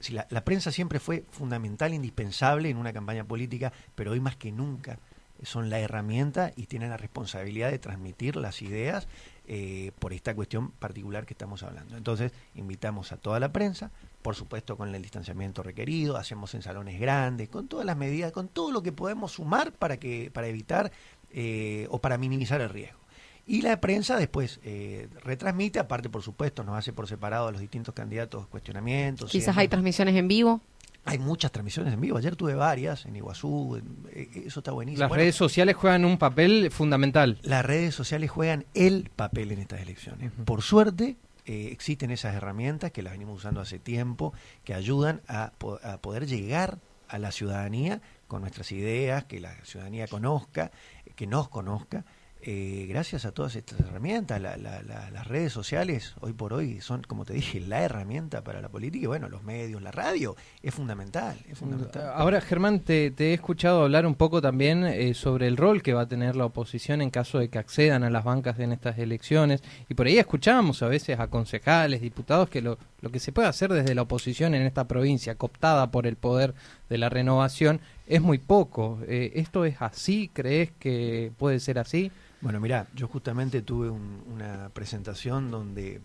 si 0.00 0.12
la, 0.12 0.44
prensa 0.44 0.70
siempre 0.70 1.00
fue 1.00 1.24
fundamental, 1.30 1.94
indispensable 1.94 2.68
en 2.68 2.76
una 2.76 2.92
campaña 2.92 3.24
política, 3.24 3.72
pero 3.94 4.12
hoy 4.12 4.20
más 4.20 4.36
que 4.36 4.52
nunca 4.52 4.98
son 5.42 5.68
la 5.68 5.78
herramienta 5.78 6.52
y 6.56 6.66
tienen 6.66 6.90
la 6.90 6.96
responsabilidad 6.96 7.70
de 7.70 7.78
transmitir 7.78 8.36
las 8.36 8.62
ideas 8.62 9.08
eh, 9.46 9.92
por 9.98 10.12
esta 10.12 10.34
cuestión 10.34 10.70
particular 10.70 11.26
que 11.26 11.34
estamos 11.34 11.62
hablando. 11.62 11.96
Entonces, 11.96 12.32
invitamos 12.54 13.12
a 13.12 13.16
toda 13.16 13.40
la 13.40 13.52
prensa, 13.52 13.90
por 14.22 14.34
supuesto 14.34 14.76
con 14.76 14.94
el 14.94 15.02
distanciamiento 15.02 15.62
requerido, 15.62 16.16
hacemos 16.16 16.54
en 16.54 16.62
salones 16.62 16.98
grandes, 17.00 17.48
con 17.48 17.68
todas 17.68 17.84
las 17.84 17.96
medidas, 17.96 18.32
con 18.32 18.48
todo 18.48 18.72
lo 18.72 18.82
que 18.82 18.92
podemos 18.92 19.32
sumar 19.32 19.72
para 19.72 19.98
que 19.98 20.30
para 20.30 20.46
evitar 20.46 20.92
eh, 21.36 21.88
o 21.90 21.98
para 21.98 22.16
minimizar 22.16 22.60
el 22.60 22.68
riesgo. 22.68 23.00
Y 23.44 23.62
la 23.62 23.80
prensa 23.80 24.16
después 24.16 24.60
eh, 24.62 25.08
retransmite, 25.24 25.80
aparte 25.80 26.08
por 26.08 26.22
supuesto, 26.22 26.62
nos 26.62 26.78
hace 26.78 26.92
por 26.92 27.08
separado 27.08 27.48
a 27.48 27.50
los 27.52 27.60
distintos 27.60 27.92
candidatos 27.92 28.46
cuestionamientos. 28.46 29.32
Quizás 29.32 29.56
hay 29.56 29.66
transmisiones 29.66 30.14
en 30.14 30.28
vivo. 30.28 30.60
Hay 31.04 31.18
muchas 31.18 31.50
transmisiones 31.50 31.92
en 31.92 32.00
vivo. 32.00 32.18
Ayer 32.18 32.36
tuve 32.36 32.54
varias 32.54 33.04
en 33.04 33.16
Iguazú. 33.16 33.82
Eh, 34.12 34.44
eso 34.46 34.60
está 34.60 34.70
buenísimo. 34.70 35.08
Las 35.08 35.16
redes 35.16 35.34
sociales 35.34 35.74
juegan 35.74 36.04
un 36.04 36.18
papel 36.18 36.70
fundamental. 36.70 37.40
Las 37.42 37.66
redes 37.66 37.96
sociales 37.96 38.30
juegan 38.30 38.64
el 38.72 39.10
papel 39.14 39.50
en 39.50 39.58
estas 39.58 39.80
elecciones. 39.80 40.30
Por 40.44 40.62
suerte, 40.62 41.16
existen 41.46 42.12
esas 42.12 42.36
herramientas 42.36 42.92
que 42.92 43.02
las 43.02 43.12
venimos 43.12 43.38
usando 43.38 43.60
hace 43.60 43.80
tiempo, 43.80 44.32
que 44.62 44.72
ayudan 44.72 45.20
a, 45.26 45.52
a 45.82 45.98
poder 45.98 46.26
llegar 46.26 46.78
a 47.08 47.18
la 47.18 47.32
ciudadanía 47.32 48.00
con 48.26 48.40
nuestras 48.40 48.72
ideas, 48.72 49.24
que 49.24 49.40
la 49.40 49.54
ciudadanía 49.64 50.08
conozca 50.08 50.72
que 51.14 51.26
nos 51.26 51.48
conozca, 51.48 52.04
eh, 52.46 52.84
gracias 52.90 53.24
a 53.24 53.32
todas 53.32 53.56
estas 53.56 53.80
herramientas, 53.80 54.38
las 54.38 55.26
redes 55.26 55.50
sociales 55.50 56.14
hoy 56.20 56.34
por 56.34 56.52
hoy 56.52 56.82
son, 56.82 57.00
como 57.00 57.24
te 57.24 57.32
dije, 57.32 57.58
la 57.58 57.80
herramienta 57.80 58.44
para 58.44 58.60
la 58.60 58.68
política 58.68 59.04
y 59.04 59.06
bueno, 59.06 59.30
los 59.30 59.42
medios, 59.44 59.80
la 59.80 59.90
radio, 59.90 60.36
es 60.62 60.74
fundamental. 60.74 61.38
Es 61.48 61.56
fundamental. 61.56 62.12
Ahora, 62.14 62.42
Germán, 62.42 62.80
te, 62.80 63.14
he 63.16 63.32
escuchado 63.32 63.84
hablar 63.84 64.04
un 64.04 64.14
poco 64.14 64.42
también 64.42 64.84
eh, 64.84 65.14
sobre 65.14 65.46
el 65.46 65.56
rol 65.56 65.82
que 65.82 65.94
va 65.94 66.02
a 66.02 66.06
tener 66.06 66.36
la 66.36 66.44
oposición 66.44 67.00
en 67.00 67.08
caso 67.08 67.38
de 67.38 67.48
que 67.48 67.56
accedan 67.56 68.04
a 68.04 68.10
las 68.10 68.24
bancas 68.24 68.58
en 68.58 68.72
estas 68.72 68.98
elecciones 68.98 69.62
y 69.88 69.94
por 69.94 70.06
ahí 70.06 70.18
escuchamos 70.18 70.82
a 70.82 70.88
veces 70.88 71.18
a 71.20 71.28
concejales, 71.28 72.02
diputados, 72.02 72.50
que 72.50 72.60
lo, 72.60 72.76
lo 73.00 73.10
que 73.10 73.20
se 73.20 73.32
puede 73.32 73.48
hacer 73.48 73.72
desde 73.72 73.94
la 73.94 74.02
oposición 74.02 74.54
en 74.54 74.66
esta 74.66 74.86
provincia, 74.86 75.34
cooptada 75.36 75.90
por 75.90 76.06
el 76.06 76.16
poder 76.16 76.54
de 76.90 76.98
la 76.98 77.08
renovación, 77.08 77.80
es 78.06 78.20
muy 78.20 78.38
poco. 78.38 79.00
Eh, 79.06 79.32
¿Esto 79.36 79.64
es 79.64 79.80
así? 79.80 80.30
¿Crees 80.32 80.72
que 80.72 81.32
puede 81.38 81.60
ser 81.60 81.78
así? 81.78 82.10
Bueno, 82.40 82.60
mira, 82.60 82.86
yo 82.94 83.08
justamente 83.08 83.62
tuve 83.62 83.88
una 83.90 84.68
presentación 84.70 85.50
donde 85.50 86.00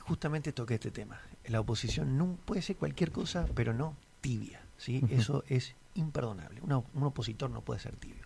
justamente 0.00 0.52
toqué 0.52 0.74
este 0.74 0.90
tema. 0.90 1.20
La 1.46 1.60
oposición 1.60 2.16
no 2.16 2.36
puede 2.44 2.62
ser 2.62 2.76
cualquier 2.76 3.10
cosa, 3.10 3.46
pero 3.54 3.74
no 3.74 3.96
tibia. 4.20 4.60
¿sí? 4.76 5.02
Eso 5.10 5.44
es 5.48 5.74
imperdonable. 5.94 6.60
un 6.62 7.02
opositor 7.02 7.50
no 7.50 7.62
puede 7.62 7.80
ser 7.80 7.96
tibio. 7.96 8.24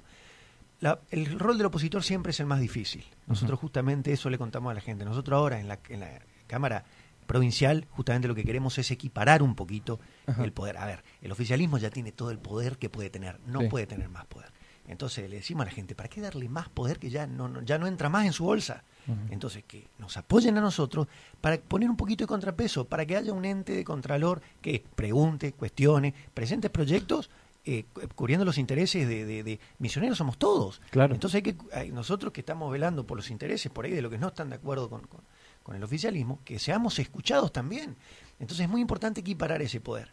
el 1.10 1.38
rol 1.38 1.56
del 1.56 1.66
opositor 1.66 2.02
siempre 2.02 2.30
es 2.30 2.40
el 2.40 2.46
más 2.46 2.60
difícil. 2.60 3.04
Nosotros 3.26 3.58
justamente 3.58 4.12
eso 4.12 4.28
le 4.28 4.36
contamos 4.36 4.70
a 4.70 4.74
la 4.74 4.80
gente. 4.80 5.04
Nosotros 5.04 5.36
ahora 5.38 5.58
en 5.58 5.68
la, 5.68 5.78
en 5.88 6.00
la 6.00 6.20
Cámara 6.46 6.84
provincial, 7.26 7.86
justamente 7.90 8.28
lo 8.28 8.34
que 8.34 8.44
queremos 8.44 8.78
es 8.78 8.90
equiparar 8.90 9.42
un 9.42 9.54
poquito 9.54 10.00
Ajá. 10.26 10.44
el 10.44 10.52
poder. 10.52 10.76
A 10.78 10.86
ver, 10.86 11.02
el 11.20 11.32
oficialismo 11.32 11.78
ya 11.78 11.90
tiene 11.90 12.12
todo 12.12 12.30
el 12.30 12.38
poder 12.38 12.78
que 12.78 12.88
puede 12.90 13.10
tener, 13.10 13.40
no 13.46 13.60
Sí. 13.60 13.68
puede 13.68 13.86
tener 13.86 14.08
más 14.08 14.26
poder. 14.26 14.50
Entonces 14.88 15.30
le 15.30 15.36
decimos 15.36 15.62
a 15.62 15.66
la 15.66 15.70
gente, 15.70 15.94
¿para 15.94 16.08
qué 16.08 16.20
darle 16.20 16.48
más 16.48 16.68
poder 16.68 16.98
que 16.98 17.08
ya 17.08 17.26
no, 17.26 17.48
no- 17.48 17.62
ya 17.62 17.78
no 17.78 17.86
entra 17.86 18.08
más 18.08 18.26
en 18.26 18.32
su 18.32 18.44
bolsa? 18.44 18.82
Entonces, 19.30 19.64
que 19.64 19.88
nos 19.98 20.16
apoyen 20.16 20.56
a 20.58 20.60
nosotros 20.60 21.08
para 21.40 21.56
poner 21.58 21.90
un 21.90 21.96
poquito 21.96 22.22
de 22.22 22.28
contrapeso, 22.28 22.84
para 22.84 23.04
que 23.04 23.16
haya 23.16 23.32
un 23.32 23.44
ente 23.44 23.72
de 23.74 23.82
contralor 23.84 24.40
que 24.60 24.84
pregunte, 24.94 25.52
cuestione, 25.52 26.14
presente 26.34 26.70
proyectos 26.70 27.28
eh, 27.64 27.84
cu- 27.92 28.00
cubriendo 28.16 28.44
los 28.44 28.58
intereses 28.58 29.06
de, 29.08 29.24
de- 29.24 29.42
de 29.44 29.60
misioneros 29.78 30.18
somos 30.18 30.36
todos. 30.36 30.80
Claro. 30.90 31.14
Entonces 31.14 31.36
hay 31.36 31.42
que 31.42 31.56
hay- 31.72 31.92
nosotros 31.92 32.32
que 32.32 32.40
estamos 32.40 32.70
velando 32.72 33.06
por 33.06 33.16
los 33.16 33.30
intereses 33.30 33.70
por 33.70 33.84
ahí 33.84 33.92
de 33.92 34.02
lo 34.02 34.10
que 34.10 34.18
no 34.18 34.28
están 34.28 34.50
de 34.50 34.56
acuerdo 34.56 34.88
con, 34.90 35.02
con- 35.06 35.20
con 35.62 35.76
el 35.76 35.82
oficialismo, 35.84 36.40
que 36.44 36.58
seamos 36.58 36.98
escuchados 36.98 37.52
también. 37.52 37.96
Entonces 38.38 38.64
es 38.64 38.70
muy 38.70 38.80
importante 38.80 39.20
equiparar 39.20 39.62
ese 39.62 39.80
poder. 39.80 40.12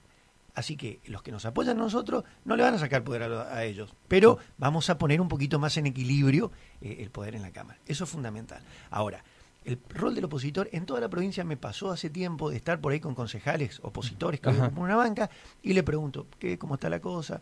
Así 0.56 0.76
que 0.76 1.00
los 1.06 1.22
que 1.22 1.32
nos 1.32 1.46
apoyan 1.46 1.78
a 1.78 1.84
nosotros 1.84 2.24
no 2.44 2.56
le 2.56 2.64
van 2.64 2.74
a 2.74 2.80
sacar 2.80 3.04
poder 3.04 3.24
a, 3.24 3.56
a 3.56 3.64
ellos, 3.64 3.96
pero 4.08 4.40
vamos 4.58 4.90
a 4.90 4.98
poner 4.98 5.22
un 5.22 5.28
poquito 5.28 5.60
más 5.60 5.78
en 5.78 5.86
equilibrio 5.86 6.52
eh, 6.82 6.98
el 7.00 7.12
poder 7.12 7.36
en 7.36 7.44
la 7.44 7.52
Cámara. 7.52 7.80
Eso 7.86 8.04
es 8.04 8.10
fundamental. 8.10 8.62
Ahora, 8.90 9.24
el 9.64 9.80
rol 9.90 10.16
del 10.16 10.26
opositor 10.26 10.70
en 10.72 10.86
toda 10.86 11.00
la 11.00 11.10
provincia 11.10 11.44
me 11.44 11.58
pasó 11.58 11.92
hace 11.92 12.10
tiempo 12.10 12.50
de 12.50 12.58
estar 12.58 12.80
por 12.82 12.92
ahí 12.92 13.00
con 13.00 13.14
concejales 13.14 13.80
opositores 13.84 14.40
que 14.40 14.50
Ajá. 14.50 14.66
ocupan 14.66 14.84
una 14.84 14.96
banca 14.96 15.30
y 15.62 15.74
le 15.74 15.84
pregunto, 15.84 16.28
¿qué, 16.40 16.58
¿cómo 16.58 16.76
está 16.76 16.90
la 16.90 17.00
cosa? 17.00 17.42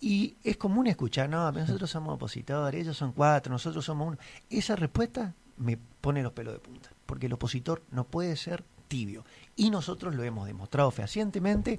Y 0.00 0.36
es 0.44 0.56
común 0.56 0.86
escuchar, 0.86 1.28
no, 1.28 1.50
nosotros 1.52 1.90
somos 1.90 2.14
opositores, 2.14 2.80
ellos 2.80 2.96
son 2.96 3.12
cuatro, 3.12 3.52
nosotros 3.52 3.84
somos 3.84 4.08
uno. 4.08 4.18
Esa 4.50 4.76
respuesta 4.76 5.34
me 5.56 5.76
pone 5.76 6.22
los 6.22 6.32
pelos 6.32 6.54
de 6.54 6.60
punta, 6.60 6.90
porque 7.06 7.26
el 7.26 7.32
opositor 7.32 7.82
no 7.90 8.04
puede 8.04 8.36
ser 8.36 8.64
tibio. 8.88 9.24
Y 9.56 9.70
nosotros 9.70 10.14
lo 10.14 10.22
hemos 10.24 10.46
demostrado 10.46 10.90
fehacientemente, 10.90 11.78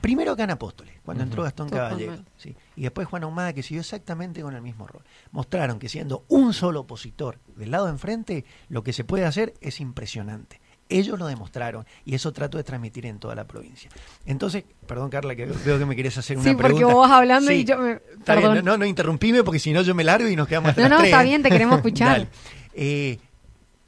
primero 0.00 0.32
acá 0.32 0.44
en 0.44 0.50
Apóstoles, 0.50 0.94
cuando 1.04 1.22
entró. 1.24 1.42
Gastón. 1.42 1.68
Caballero, 1.68 2.16
¿sí? 2.36 2.54
y 2.76 2.82
después 2.82 3.06
Juan 3.08 3.24
Ahumada, 3.24 3.52
que 3.52 3.62
siguió 3.62 3.80
exactamente 3.80 4.40
con 4.42 4.54
el 4.54 4.62
mismo 4.62 4.86
rol. 4.86 5.02
Mostraron 5.32 5.78
que 5.78 5.88
siendo 5.88 6.24
un 6.28 6.52
solo 6.54 6.80
opositor 6.80 7.38
del 7.56 7.70
lado 7.70 7.86
de 7.86 7.92
enfrente, 7.92 8.44
lo 8.68 8.82
que 8.82 8.92
se 8.92 9.04
puede 9.04 9.24
hacer 9.24 9.54
es 9.60 9.80
impresionante. 9.80 10.60
Ellos 10.90 11.18
lo 11.18 11.26
demostraron 11.26 11.84
y 12.06 12.14
eso 12.14 12.32
trato 12.32 12.56
de 12.56 12.64
transmitir 12.64 13.04
en 13.04 13.18
toda 13.18 13.34
la 13.34 13.46
provincia. 13.46 13.90
Entonces, 14.24 14.64
perdón 14.86 15.10
Carla, 15.10 15.36
que 15.36 15.44
veo 15.44 15.78
que 15.78 15.84
me 15.84 15.94
querés 15.94 16.16
hacer 16.16 16.38
una 16.38 16.44
Sí, 16.48 16.54
porque 16.54 16.68
pregunta. 16.68 16.94
vos 16.94 17.08
vas 17.08 17.18
hablando 17.18 17.50
Sí, 17.50 17.56
y 17.58 17.64
yo 17.66 17.76
me... 17.76 17.86
Bien, 17.96 18.00
Perdón. 18.24 18.64
no, 18.64 18.78
no 18.78 18.86
interrumpime 18.86 19.44
porque 19.44 19.58
si 19.58 19.74
no 19.74 19.82
yo 19.82 19.94
me 19.94 20.02
largo 20.02 20.26
y 20.30 20.34
nos 20.34 20.48
quedamos 20.48 20.70
hasta 20.70 20.80
No, 20.80 20.88
las 20.88 20.90
no, 20.96 20.98
tres, 21.02 21.10
está 21.12 21.22
¿eh? 21.22 21.26
bien, 21.26 21.42
te 21.42 21.50
queremos 21.50 21.76
escuchar. 21.76 22.08
Dale. 22.20 22.28
Eh, 22.72 23.18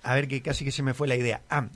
a 0.02 0.14
ver, 0.14 0.28
que 0.28 0.42
casi 0.42 0.64
que 0.64 0.72
se 0.72 0.82
me 0.82 0.94
fue 0.94 1.08
la 1.08 1.16
idea. 1.16 1.42
Ah, 1.50 1.68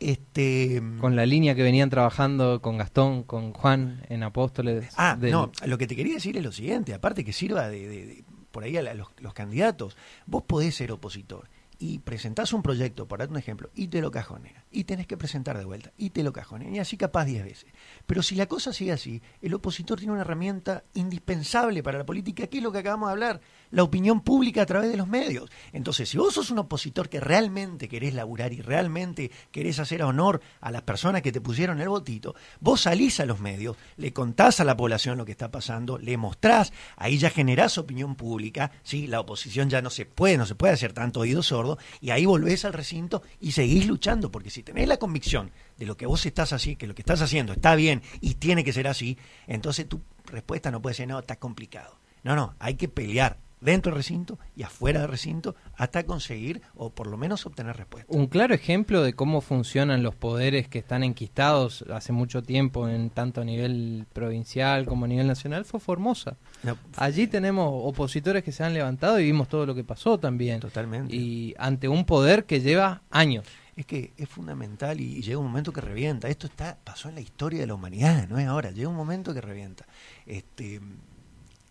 este... 0.00 0.82
Con 1.00 1.16
la 1.16 1.26
línea 1.26 1.54
que 1.54 1.62
venían 1.62 1.90
trabajando 1.90 2.60
con 2.60 2.76
Gastón, 2.78 3.22
con 3.22 3.52
Juan 3.52 4.02
en 4.08 4.22
Apóstoles. 4.22 4.86
Ah, 4.96 5.16
del- 5.18 5.30
no, 5.32 5.52
lo 5.66 5.78
que 5.78 5.86
te 5.86 5.96
quería 5.96 6.14
decir 6.14 6.36
es 6.36 6.42
lo 6.42 6.52
siguiente, 6.52 6.94
aparte 6.94 7.24
que 7.24 7.32
sirva 7.32 7.68
de, 7.68 7.88
de- 7.88 8.06
de- 8.06 8.24
por 8.50 8.64
ahí 8.64 8.76
a, 8.76 8.82
la- 8.82 8.94
los, 8.94 9.08
los 9.18 9.34
candidatos, 9.34 9.96
vos 10.26 10.42
podés 10.42 10.74
ser 10.74 10.92
opositor 10.92 11.48
y 11.76 11.98
presentás 11.98 12.52
un 12.52 12.62
proyecto, 12.62 13.06
por 13.08 13.18
darte 13.18 13.32
un 13.32 13.38
ejemplo, 13.38 13.68
y 13.74 13.88
te 13.88 14.00
lo 14.00 14.10
cajonean, 14.12 14.62
y 14.70 14.84
tenés 14.84 15.08
que 15.08 15.16
presentar 15.16 15.58
de 15.58 15.64
vuelta, 15.64 15.90
y 15.98 16.10
te 16.10 16.22
lo 16.22 16.32
cajonean, 16.32 16.74
y 16.74 16.78
así 16.78 16.96
capaz 16.96 17.24
10 17.24 17.44
veces. 17.44 17.66
Pero 18.06 18.22
si 18.22 18.36
la 18.36 18.46
cosa 18.46 18.72
sigue 18.72 18.92
así, 18.92 19.20
el 19.42 19.52
opositor 19.54 19.98
tiene 19.98 20.12
una 20.12 20.22
herramienta 20.22 20.84
indispensable 20.94 21.82
para 21.82 21.98
la 21.98 22.06
política, 22.06 22.46
que 22.46 22.58
es 22.58 22.62
lo 22.62 22.70
que 22.70 22.78
acabamos 22.78 23.08
de 23.08 23.12
hablar, 23.12 23.40
la 23.74 23.82
opinión 23.82 24.20
pública 24.20 24.62
a 24.62 24.66
través 24.66 24.90
de 24.90 24.96
los 24.96 25.08
medios. 25.08 25.50
Entonces, 25.72 26.08
si 26.08 26.16
vos 26.16 26.32
sos 26.32 26.50
un 26.50 26.60
opositor 26.60 27.08
que 27.08 27.18
realmente 27.18 27.88
querés 27.88 28.14
laburar 28.14 28.52
y 28.52 28.60
realmente 28.60 29.32
querés 29.50 29.80
hacer 29.80 30.02
honor 30.04 30.40
a 30.60 30.70
las 30.70 30.82
personas 30.82 31.22
que 31.22 31.32
te 31.32 31.40
pusieron 31.40 31.80
el 31.80 31.88
votito, 31.88 32.36
vos 32.60 32.82
salís 32.82 33.18
a 33.18 33.26
los 33.26 33.40
medios, 33.40 33.76
le 33.96 34.12
contás 34.12 34.60
a 34.60 34.64
la 34.64 34.76
población 34.76 35.18
lo 35.18 35.24
que 35.24 35.32
está 35.32 35.50
pasando, 35.50 35.98
le 35.98 36.16
mostrás, 36.16 36.72
ahí 36.96 37.18
ya 37.18 37.30
generás 37.30 37.76
opinión 37.76 38.14
pública, 38.14 38.70
¿sí? 38.84 39.08
la 39.08 39.18
oposición 39.18 39.68
ya 39.68 39.82
no 39.82 39.90
se 39.90 40.06
puede, 40.06 40.38
no 40.38 40.46
se 40.46 40.54
puede 40.54 40.72
hacer 40.72 40.92
tanto 40.92 41.20
oído 41.20 41.42
sordo, 41.42 41.76
y 42.00 42.10
ahí 42.10 42.26
volvés 42.26 42.64
al 42.64 42.74
recinto 42.74 43.22
y 43.40 43.52
seguís 43.52 43.88
luchando, 43.88 44.30
porque 44.30 44.50
si 44.50 44.62
tenés 44.62 44.86
la 44.86 44.98
convicción 44.98 45.50
de 45.76 45.86
lo 45.86 45.96
que 45.96 46.06
vos 46.06 46.24
estás 46.24 46.52
así, 46.52 46.76
que 46.76 46.86
lo 46.86 46.94
que 46.94 47.02
estás 47.02 47.22
haciendo 47.22 47.52
está 47.52 47.74
bien 47.74 48.02
y 48.20 48.34
tiene 48.34 48.62
que 48.62 48.72
ser 48.72 48.86
así, 48.86 49.18
entonces 49.48 49.88
tu 49.88 50.00
respuesta 50.26 50.70
no 50.70 50.80
puede 50.80 50.94
ser, 50.94 51.08
no, 51.08 51.18
está 51.18 51.36
complicado. 51.40 51.98
No, 52.22 52.36
no, 52.36 52.54
hay 52.58 52.76
que 52.76 52.88
pelear 52.88 53.43
dentro 53.64 53.90
del 53.90 53.96
recinto 53.96 54.38
y 54.54 54.62
afuera 54.62 55.00
del 55.00 55.08
recinto 55.08 55.56
hasta 55.76 56.04
conseguir 56.04 56.60
o 56.74 56.90
por 56.90 57.06
lo 57.06 57.16
menos 57.16 57.46
obtener 57.46 57.76
respuesta. 57.76 58.14
Un 58.14 58.26
claro 58.26 58.54
ejemplo 58.54 59.02
de 59.02 59.14
cómo 59.14 59.40
funcionan 59.40 60.02
los 60.02 60.14
poderes 60.14 60.68
que 60.68 60.78
están 60.78 61.02
enquistados 61.02 61.84
hace 61.92 62.12
mucho 62.12 62.42
tiempo, 62.42 62.88
en 62.88 63.10
tanto 63.10 63.40
a 63.40 63.44
nivel 63.44 64.06
provincial 64.12 64.84
como 64.84 65.06
a 65.06 65.08
nivel 65.08 65.26
nacional, 65.26 65.64
fue 65.64 65.80
Formosa. 65.80 66.36
No, 66.62 66.76
Allí 66.96 67.26
tenemos 67.26 67.70
opositores 67.72 68.44
que 68.44 68.52
se 68.52 68.64
han 68.64 68.74
levantado 68.74 69.18
y 69.18 69.24
vimos 69.24 69.48
todo 69.48 69.64
lo 69.64 69.74
que 69.74 69.84
pasó 69.84 70.18
también. 70.18 70.60
Totalmente. 70.60 71.14
Y 71.14 71.54
ante 71.58 71.88
un 71.88 72.04
poder 72.04 72.44
que 72.44 72.60
lleva 72.60 73.02
años. 73.10 73.46
Es 73.76 73.86
que 73.86 74.12
es 74.16 74.28
fundamental 74.28 75.00
y, 75.00 75.16
y 75.16 75.22
llega 75.22 75.38
un 75.38 75.46
momento 75.46 75.72
que 75.72 75.80
revienta. 75.80 76.28
Esto 76.28 76.46
está 76.46 76.78
pasó 76.84 77.08
en 77.08 77.16
la 77.16 77.20
historia 77.22 77.60
de 77.60 77.66
la 77.66 77.74
humanidad, 77.74 78.28
no 78.28 78.38
es 78.38 78.46
ahora. 78.46 78.70
Llega 78.70 78.88
un 78.88 78.94
momento 78.94 79.34
que 79.34 79.40
revienta. 79.40 79.84
Este, 80.26 80.80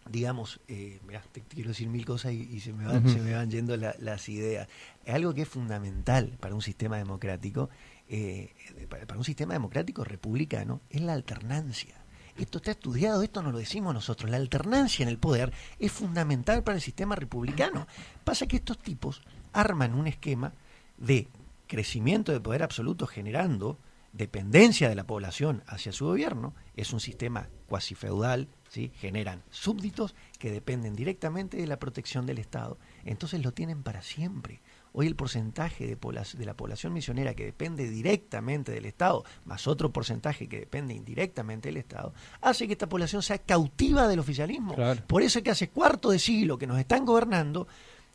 digamos, 0.09 0.59
eh, 0.67 0.99
mirá, 1.07 1.21
te, 1.31 1.41
quiero 1.41 1.69
decir 1.69 1.87
mil 1.89 2.05
cosas 2.05 2.33
y, 2.33 2.41
y 2.41 2.59
se, 2.59 2.73
me 2.73 2.85
van, 2.85 3.07
se 3.09 3.19
me 3.19 3.33
van 3.33 3.49
yendo 3.49 3.75
la- 3.77 3.95
las 3.99 4.27
ideas. 4.29 4.67
Es 5.05 5.13
algo 5.13 5.33
que 5.33 5.43
es 5.43 5.47
fundamental 5.49 6.37
para 6.39 6.55
un 6.55 6.61
sistema 6.61 6.97
democrático, 6.97 7.69
eh, 8.09 8.53
para, 8.89 9.05
para 9.05 9.17
un 9.17 9.23
sistema 9.25 9.53
democrático 9.53 10.03
republicano, 10.03 10.81
es 10.89 11.01
la 11.01 11.13
alternancia. 11.13 11.95
Esto 12.37 12.57
está 12.57 12.71
estudiado, 12.71 13.21
esto 13.21 13.43
no 13.43 13.51
lo 13.51 13.59
decimos 13.59 13.93
nosotros. 13.93 14.29
La 14.31 14.37
alternancia 14.37 15.03
en 15.03 15.09
el 15.09 15.19
poder 15.19 15.53
es 15.79 15.91
fundamental 15.91 16.63
para 16.63 16.75
el 16.75 16.81
sistema 16.81 17.15
republicano. 17.15 17.85
Pasa 18.23 18.47
que 18.47 18.55
estos 18.57 18.79
tipos 18.79 19.21
arman 19.53 19.93
un 19.93 20.07
esquema 20.07 20.51
de 20.97 21.27
crecimiento 21.67 22.31
de 22.31 22.39
poder 22.39 22.63
absoluto 22.63 23.05
generando 23.07 23.77
dependencia 24.13 24.89
de 24.89 24.95
la 24.95 25.05
población 25.05 25.63
hacia 25.67 25.91
su 25.91 26.05
gobierno, 26.05 26.53
es 26.75 26.93
un 26.93 26.99
sistema 26.99 27.49
cuasi 27.67 27.95
feudal, 27.95 28.47
¿sí? 28.73 28.91
generan 28.95 29.43
súbditos 29.51 30.15
que 30.39 30.51
dependen 30.51 30.95
directamente 30.95 31.57
de 31.57 31.67
la 31.67 31.77
protección 31.77 32.25
del 32.25 32.39
Estado, 32.39 32.79
entonces 33.05 33.43
lo 33.43 33.51
tienen 33.51 33.83
para 33.83 34.01
siempre. 34.01 34.61
Hoy 34.93 35.05
el 35.05 35.15
porcentaje 35.15 35.85
de, 35.85 35.95
de 35.95 36.45
la 36.45 36.55
población 36.55 36.91
misionera 36.91 37.35
que 37.35 37.45
depende 37.45 37.87
directamente 37.87 38.71
del 38.71 38.85
Estado, 38.85 39.23
más 39.45 39.67
otro 39.67 39.93
porcentaje 39.93 40.47
que 40.49 40.61
depende 40.61 40.95
indirectamente 40.95 41.69
del 41.69 41.77
Estado, 41.77 42.13
hace 42.41 42.65
que 42.65 42.73
esta 42.73 42.89
población 42.89 43.21
sea 43.21 43.37
cautiva 43.37 44.07
del 44.07 44.19
oficialismo. 44.19 44.73
Claro. 44.73 45.03
Por 45.05 45.21
eso 45.21 45.39
es 45.39 45.43
que 45.43 45.51
hace 45.51 45.69
cuarto 45.69 46.09
de 46.09 46.17
siglo 46.17 46.57
que 46.57 46.67
nos 46.67 46.79
están 46.79 47.05
gobernando 47.05 47.67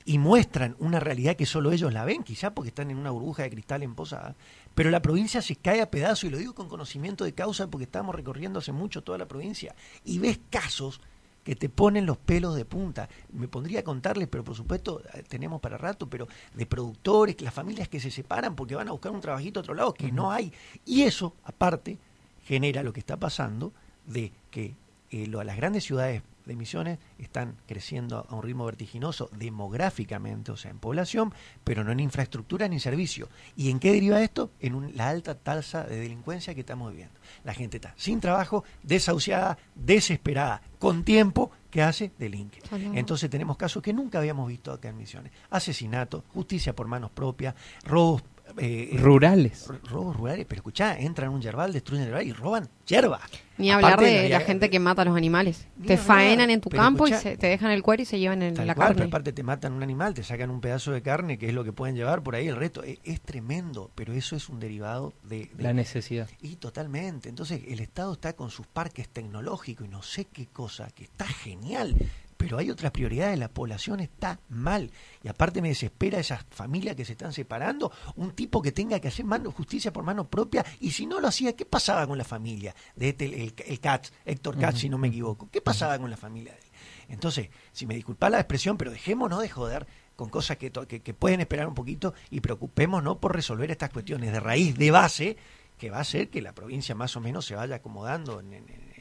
y 0.05 0.19
muestran 0.19 0.75
una 0.79 1.01
realidad 1.01 1.37
que 1.37 1.47
solo 1.47 1.71
ellos 1.71 1.93
la 1.93 2.05
ven, 2.05 2.23
quizá 2.23 2.55
porque 2.55 2.69
están 2.69 2.91
en 2.91 2.97
una 2.97 3.11
burbuja 3.11 3.43
de 3.43 3.51
cristal 3.51 3.83
en 3.83 3.95
posada, 3.95 4.37
pero 4.79 4.91
la 4.93 5.03
provincia 5.03 5.43
se 5.43 5.57
cae 5.57 5.81
a 5.83 5.91
pedazos, 5.91 6.23
y 6.23 6.31
lo 6.31 6.39
digo 6.39 6.55
con 6.55 6.69
conocimiento 6.69 7.25
de 7.25 7.33
causa 7.35 7.67
porque 7.67 7.83
estamos 7.83 8.15
recorriendo 8.15 8.61
hace 8.61 8.71
mucho 8.71 9.03
toda 9.03 9.19
la 9.19 9.27
provincia, 9.27 9.75
y 10.05 10.21
ves 10.21 10.39
casos 10.51 11.01
que 11.43 11.57
te 11.57 11.69
ponen 11.69 12.07
los 12.07 12.17
pelos 12.17 12.55
de 12.55 12.65
punta. 12.65 13.09
Me 13.33 13.49
pondría 13.49 13.81
a 13.81 13.83
contarles, 13.83 14.29
pero 14.29 14.45
por 14.45 14.55
supuesto 14.55 15.03
eh, 15.15 15.25
tenemos 15.27 15.61
para 15.61 15.79
rato, 15.79 16.09
pero 16.09 16.29
de 16.55 16.65
productores, 16.65 17.41
las 17.41 17.53
familias 17.53 17.89
que 17.89 17.99
se 17.99 18.13
separan 18.13 18.55
porque 18.55 18.77
van 18.77 18.87
a 18.87 18.93
buscar 18.93 19.11
un 19.11 19.21
trabajito 19.21 19.59
a 19.59 19.63
otro 19.63 19.75
lado, 19.75 19.93
que 19.95 20.13
no 20.13 20.31
hay. 20.31 20.53
Y 20.87 21.03
eso, 21.03 21.35
aparte, 21.43 21.99
genera 22.45 22.85
lo 22.85 22.93
que 22.93 23.01
está 23.01 23.17
pasando 23.17 23.73
de 24.07 24.31
que 24.53 24.77
eh, 25.11 25.27
lo- 25.27 25.43
las 25.43 25.57
grandes 25.57 25.83
ciudades 25.85 26.23
de 26.49 26.57
Misiones 26.57 26.99
están 27.19 27.57
creciendo 27.67 28.27
a 28.29 28.35
un 28.35 28.43
ritmo 28.43 28.65
vertiginoso 28.65 29.31
demográficamente, 29.37 30.51
o 30.51 30.57
sea, 30.57 30.71
en 30.73 30.79
población, 30.81 31.33
pero 31.63 31.85
no 31.85 31.93
en 31.93 32.01
infraestructura 32.01 32.67
ni 32.67 32.81
servicio. 32.81 33.29
¿Y 33.57 33.71
en 33.71 33.79
qué 33.79 33.93
deriva 33.93 34.21
esto? 34.23 34.51
En 34.59 34.75
un- 34.75 34.97
la 34.97 35.09
alta 35.11 35.37
tasa 35.37 35.85
de 35.85 36.01
delincuencia 36.01 36.55
que 36.55 36.61
estamos 36.61 36.91
viviendo. 36.91 37.15
La 37.45 37.55
gente 37.55 37.77
está 37.77 37.95
sin 37.97 38.19
trabajo, 38.21 38.65
desahuciada, 38.83 39.59
desesperada, 39.75 40.63
con 40.79 41.05
tiempo, 41.05 41.51
¿qué 41.71 41.83
hace? 41.83 42.13
Delinque. 42.19 42.61
Entonces 42.97 43.29
tenemos 43.31 43.57
casos 43.57 43.83
que 43.83 43.93
nunca 43.93 44.19
habíamos 44.19 44.49
visto 44.49 44.73
acá 44.73 44.89
en 44.89 44.97
Misiones. 44.97 45.33
Asesinatos, 45.51 46.25
justicia 46.33 46.75
por 46.75 46.87
manos 46.89 47.11
propias, 47.11 47.55
robos... 47.85 48.23
eh, 48.57 48.91
eh, 48.93 48.97
Rurales. 48.99 49.67
robos 49.91 50.17
rurales, 50.17 50.47
pero 50.49 50.61
escuchá, 50.61 50.99
entran 50.99 51.29
a 51.29 51.31
un 51.33 51.41
yerbal, 51.43 51.73
destruyen 51.73 52.05
el 52.05 52.09
yerbal 52.11 52.27
y 52.27 52.33
roban 52.33 52.69
yerba. 52.87 53.21
Ni 53.59 53.71
hablar 53.73 53.95
Aparte 53.95 54.11
de 54.13 54.29
la 54.29 54.39
la- 54.39 54.45
gente 54.45 54.71
que 54.71 54.79
mata 54.79 55.03
a 55.03 55.05
los 55.05 55.17
animales. 55.17 55.67
Ni 55.77 55.89
Te 55.89 55.95
hablar, 55.95 56.07
faenan 56.07 56.51
en 56.51 56.61
tu 56.61 56.71
campo 56.71 57.09
y 57.09 57.13
se- 57.13 57.37
te 57.37 57.49
dejan 57.49 57.71
el 57.73 57.83
cuero 57.83 58.03
y 58.03 58.07
se 58.07 58.19
llevan 58.19 58.43
el- 58.43 58.55
Tal 58.55 58.67
la 58.69 58.75
cual, 58.75 58.89
pero 58.89 58.99
carne. 59.01 59.09
aparte 59.11 59.33
te 59.33 59.43
matan 59.43 59.73
un 59.73 59.83
animal, 59.83 60.15
te 60.15 60.23
sacan 60.23 60.51
un 60.51 60.61
pedazo 60.61 60.93
de 60.93 61.03
carne, 61.03 61.39
que 61.39 61.49
es 61.49 61.55
lo 61.55 61.65
que 61.65 61.73
pueden 61.73 61.97
llevar 61.97 62.23
por 62.23 62.35
ahí, 62.37 62.47
el 62.49 62.57
resto. 62.57 62.83
Es, 62.85 62.99
es 63.05 63.21
tremendo, 63.21 63.91
pero 63.95 64.13
eso 64.13 64.37
es 64.37 64.49
un 64.49 64.61
derivado 64.61 65.13
de... 65.25 65.51
de- 65.55 65.63
La 65.63 65.73
necesidad. 65.73 66.29
Y 66.41 66.57
totalmente. 66.57 67.29
Entonces 67.29 67.63
el 67.67 67.81
Estado 67.81 68.13
está 68.13 68.35
con 68.35 68.51
sus 68.51 68.67
parques 68.67 69.09
tecnológicos 69.09 69.87
y 69.87 69.89
no 69.91 70.03
sé 70.03 70.25
qué 70.27 70.47
cosa, 70.47 70.89
que 70.95 71.05
está 71.05 71.27
genial. 71.27 71.97
Pero 72.39 72.57
hay 72.57 72.71
otras 72.71 72.93
prioridades, 72.93 73.39
la 73.39 73.49
población 73.49 74.01
está 74.01 74.41
mal. 74.49 74.91
Y 75.23 75.29
aparte 75.29 75.61
me 75.61 75.69
desespera 75.69 76.21
esas 76.21 76.47
familias 76.49 76.95
que 76.97 77.05
se 77.05 77.13
están 77.13 77.33
separando, 77.33 77.93
un 78.15 78.31
tipo 78.31 78.63
que 78.63 78.73
tenga 78.73 79.01
que 79.01 79.09
hacer 79.09 79.25
mano, 79.25 79.51
justicia 79.51 79.93
por 79.93 80.05
mano 80.05 80.31
propia, 80.31 80.65
y 80.81 80.93
si 80.93 81.05
no 81.05 81.21
lo 81.21 81.29
hacía, 81.29 81.57
¿qué 81.57 81.67
pasaba 81.67 82.07
con 82.07 82.17
la 82.17 82.25
familia? 82.25 82.75
De 82.95 83.11
este, 83.11 83.27
el, 83.27 83.55
el, 83.67 83.81
Katz, 83.81 84.13
Héctor 84.25 84.57
Katz, 84.57 84.79
si 84.79 84.89
no 84.89 84.99
me 84.99 85.09
equivoco. 85.09 85.51
¿Qué 85.51 85.61
pasaba 85.61 85.99
con 85.99 86.09
la 86.09 86.17
familia 86.17 86.53
de 86.53 86.61
él? 86.61 86.65
Entonces, 87.09 87.49
si 87.73 87.87
me 87.87 87.97
disculpa 87.97 88.31
la 88.31 88.39
expresión, 88.39 88.77
pero 88.79 88.93
dejémonos 88.93 89.43
de 89.43 89.49
joder 89.49 89.87
con 90.15 90.29
cosas 90.29 90.59
que, 90.59 90.71
que, 90.71 91.15
pueden 91.15 91.41
esperar 91.41 91.67
un 91.67 91.75
poquito 91.75 92.15
y 92.31 92.41
preocupémonos 92.41 93.17
por 93.19 93.35
resolver 93.35 93.71
estas 93.71 93.91
cuestiones 93.91 94.33
de 94.33 94.41
raíz, 94.41 94.77
de 94.77 94.91
base, 94.93 95.37
que 95.77 95.91
va 95.91 95.99
a 95.99 96.03
hacer 96.03 96.29
que 96.29 96.43
la 96.43 96.55
provincia 96.55 96.95
más 96.95 97.17
o 97.17 97.21
menos 97.21 97.47
se 97.47 97.55
vaya 97.55 97.77
acomodando 97.77 98.41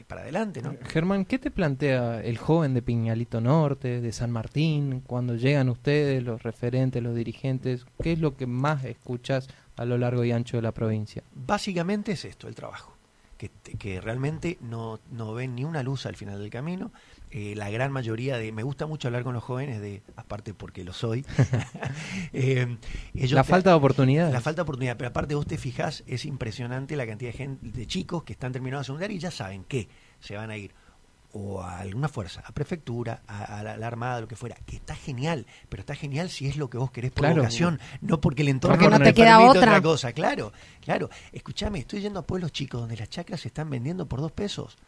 para 0.08 0.22
adelante. 0.22 0.60
¿no? 0.60 0.74
Germán, 0.88 1.24
¿qué 1.24 1.38
te 1.38 1.52
plantea 1.52 2.20
el 2.22 2.38
joven 2.38 2.74
de 2.74 2.82
Piñalito 2.82 3.40
Norte, 3.40 4.00
de 4.00 4.12
San 4.12 4.32
Martín, 4.32 5.02
cuando 5.06 5.36
llegan 5.36 5.68
ustedes, 5.68 6.24
los 6.24 6.42
referentes, 6.42 7.00
los 7.00 7.14
dirigentes? 7.14 7.86
¿Qué 8.02 8.12
es 8.12 8.18
lo 8.18 8.36
que 8.36 8.46
más 8.46 8.84
escuchas 8.84 9.48
a 9.76 9.84
lo 9.84 9.96
largo 9.96 10.24
y 10.24 10.32
ancho 10.32 10.56
de 10.56 10.62
la 10.62 10.72
provincia? 10.72 11.22
Básicamente 11.32 12.12
es 12.12 12.24
esto, 12.24 12.48
el 12.48 12.56
trabajo. 12.56 12.97
Que, 13.38 13.50
que 13.78 14.00
realmente 14.00 14.58
no, 14.60 14.98
no 15.12 15.32
ven 15.32 15.54
ni 15.54 15.64
una 15.64 15.84
luz 15.84 16.06
al 16.06 16.16
final 16.16 16.40
del 16.40 16.50
camino, 16.50 16.92
eh, 17.30 17.54
la 17.56 17.70
gran 17.70 17.92
mayoría 17.92 18.38
de... 18.38 18.52
Me 18.52 18.62
gusta 18.62 18.86
mucho 18.86 19.08
hablar 19.08 19.22
con 19.22 19.34
los 19.34 19.44
jóvenes, 19.44 19.80
de 19.80 20.02
aparte 20.16 20.54
porque 20.54 20.84
lo 20.84 20.92
soy. 20.92 21.24
Eh, 22.32 22.76
la 23.14 23.44
falta 23.44 23.70
de 23.70 23.76
oportunidad. 23.76 24.32
La 24.32 24.40
falta 24.40 24.58
de 24.58 24.62
oportunidad, 24.62 24.96
pero 24.96 25.08
aparte 25.08 25.34
vos 25.34 25.46
te 25.46 25.56
fijás, 25.56 26.04
es 26.06 26.24
impresionante 26.24 26.96
la 26.96 27.06
cantidad 27.06 27.32
de, 27.32 27.36
gente, 27.36 27.68
de 27.68 27.86
chicos 27.86 28.22
que 28.22 28.32
están 28.32 28.52
terminando 28.52 28.80
la 28.80 28.84
secundaria 28.84 29.16
y 29.16 29.20
ya 29.20 29.30
saben 29.30 29.64
que 29.64 29.88
se 30.20 30.36
van 30.36 30.50
a 30.50 30.56
ir 30.56 30.74
o 31.32 31.60
a 31.60 31.80
alguna 31.80 32.08
fuerza, 32.08 32.42
a 32.46 32.52
prefectura, 32.52 33.22
a, 33.26 33.62
la, 33.62 33.86
armada, 33.86 34.20
lo 34.20 34.28
que 34.28 34.36
fuera, 34.36 34.56
que 34.66 34.76
está 34.76 34.94
genial, 34.94 35.46
pero 35.68 35.80
está 35.80 35.94
genial 35.94 36.30
si 36.30 36.46
es 36.46 36.56
lo 36.56 36.70
que 36.70 36.78
vos 36.78 36.90
querés 36.90 37.10
por 37.10 37.26
claro. 37.26 37.46
no 38.00 38.20
porque 38.20 38.42
el 38.42 38.48
entorno 38.48 38.78
porque 38.78 38.98
no, 38.98 39.04
te 39.04 39.14
queda 39.14 39.40
otra. 39.40 39.80
cosa, 39.82 40.12
claro, 40.12 40.52
claro. 40.80 41.10
Escúchame, 41.32 41.80
estoy 41.80 42.00
yendo 42.00 42.20
a 42.20 42.26
pueblos 42.26 42.52
chicos 42.52 42.80
donde 42.80 42.96
las 42.96 43.10
chacras 43.10 43.40
se 43.40 43.48
están 43.48 43.68
vendiendo 43.68 44.06
por 44.06 44.20
dos 44.20 44.32
pesos, 44.32 44.78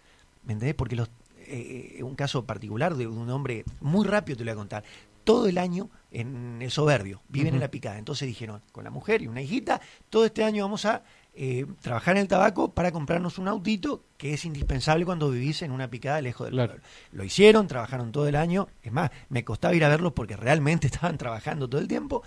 ¿me 0.45 0.55
entendés? 0.55 0.75
Porque 0.75 0.97
los 0.97 1.11
eh, 1.53 2.01
un 2.03 2.15
caso 2.15 2.45
particular 2.45 2.95
de 2.95 3.07
un 3.07 3.29
hombre, 3.29 3.65
muy 3.81 4.07
rápido 4.07 4.39
te 4.39 4.45
lo 4.45 4.53
voy 4.53 4.57
a 4.57 4.61
contar, 4.61 4.85
todo 5.25 5.49
el 5.49 5.59
año 5.59 5.91
en 6.11 6.61
el 6.63 6.71
soberbio, 6.71 7.23
viven 7.29 7.55
en 7.55 7.61
la 7.61 7.71
picada. 7.71 7.99
Entonces 7.99 8.27
dijeron, 8.27 8.63
con 8.73 8.85
la 8.85 8.91
mujer 8.91 9.23
y 9.23 9.27
una 9.27 9.43
hijita, 9.43 9.81
todo 10.09 10.25
este 10.25 10.45
año 10.45 10.65
vamos 10.65 10.85
a 10.85 11.03
eh, 11.35 11.67
trabajar 11.81 12.17
en 12.17 12.23
el 12.23 12.29
tabaco 12.29 12.73
para 12.73 12.91
comprarnos 12.93 13.39
un 13.39 13.49
autito 13.49 14.03
que 14.17 14.35
es 14.35 14.45
indispensable 14.45 15.05
cuando 15.05 15.31
vivís 15.31 15.63
en 15.63 15.71
una 15.71 15.89
picada 15.89 16.21
lejos 16.21 16.47
del 16.47 16.57
pueblo. 16.57 16.83
Lo 17.13 17.25
hicieron, 17.25 17.67
trabajaron 17.67 18.13
todo 18.13 18.27
el 18.27 18.37
año, 18.37 18.69
es 18.83 18.93
más, 18.93 19.11
me 19.29 19.45
costaba 19.45 19.75
ir 19.75 19.85
a 19.85 19.89
verlos 19.89 20.13
porque 20.13 20.37
realmente 20.37 20.87
estaban 20.89 21.17
trabajando 21.19 21.69
todo 21.69 21.81
el 21.81 21.89
tiempo. 21.89 22.23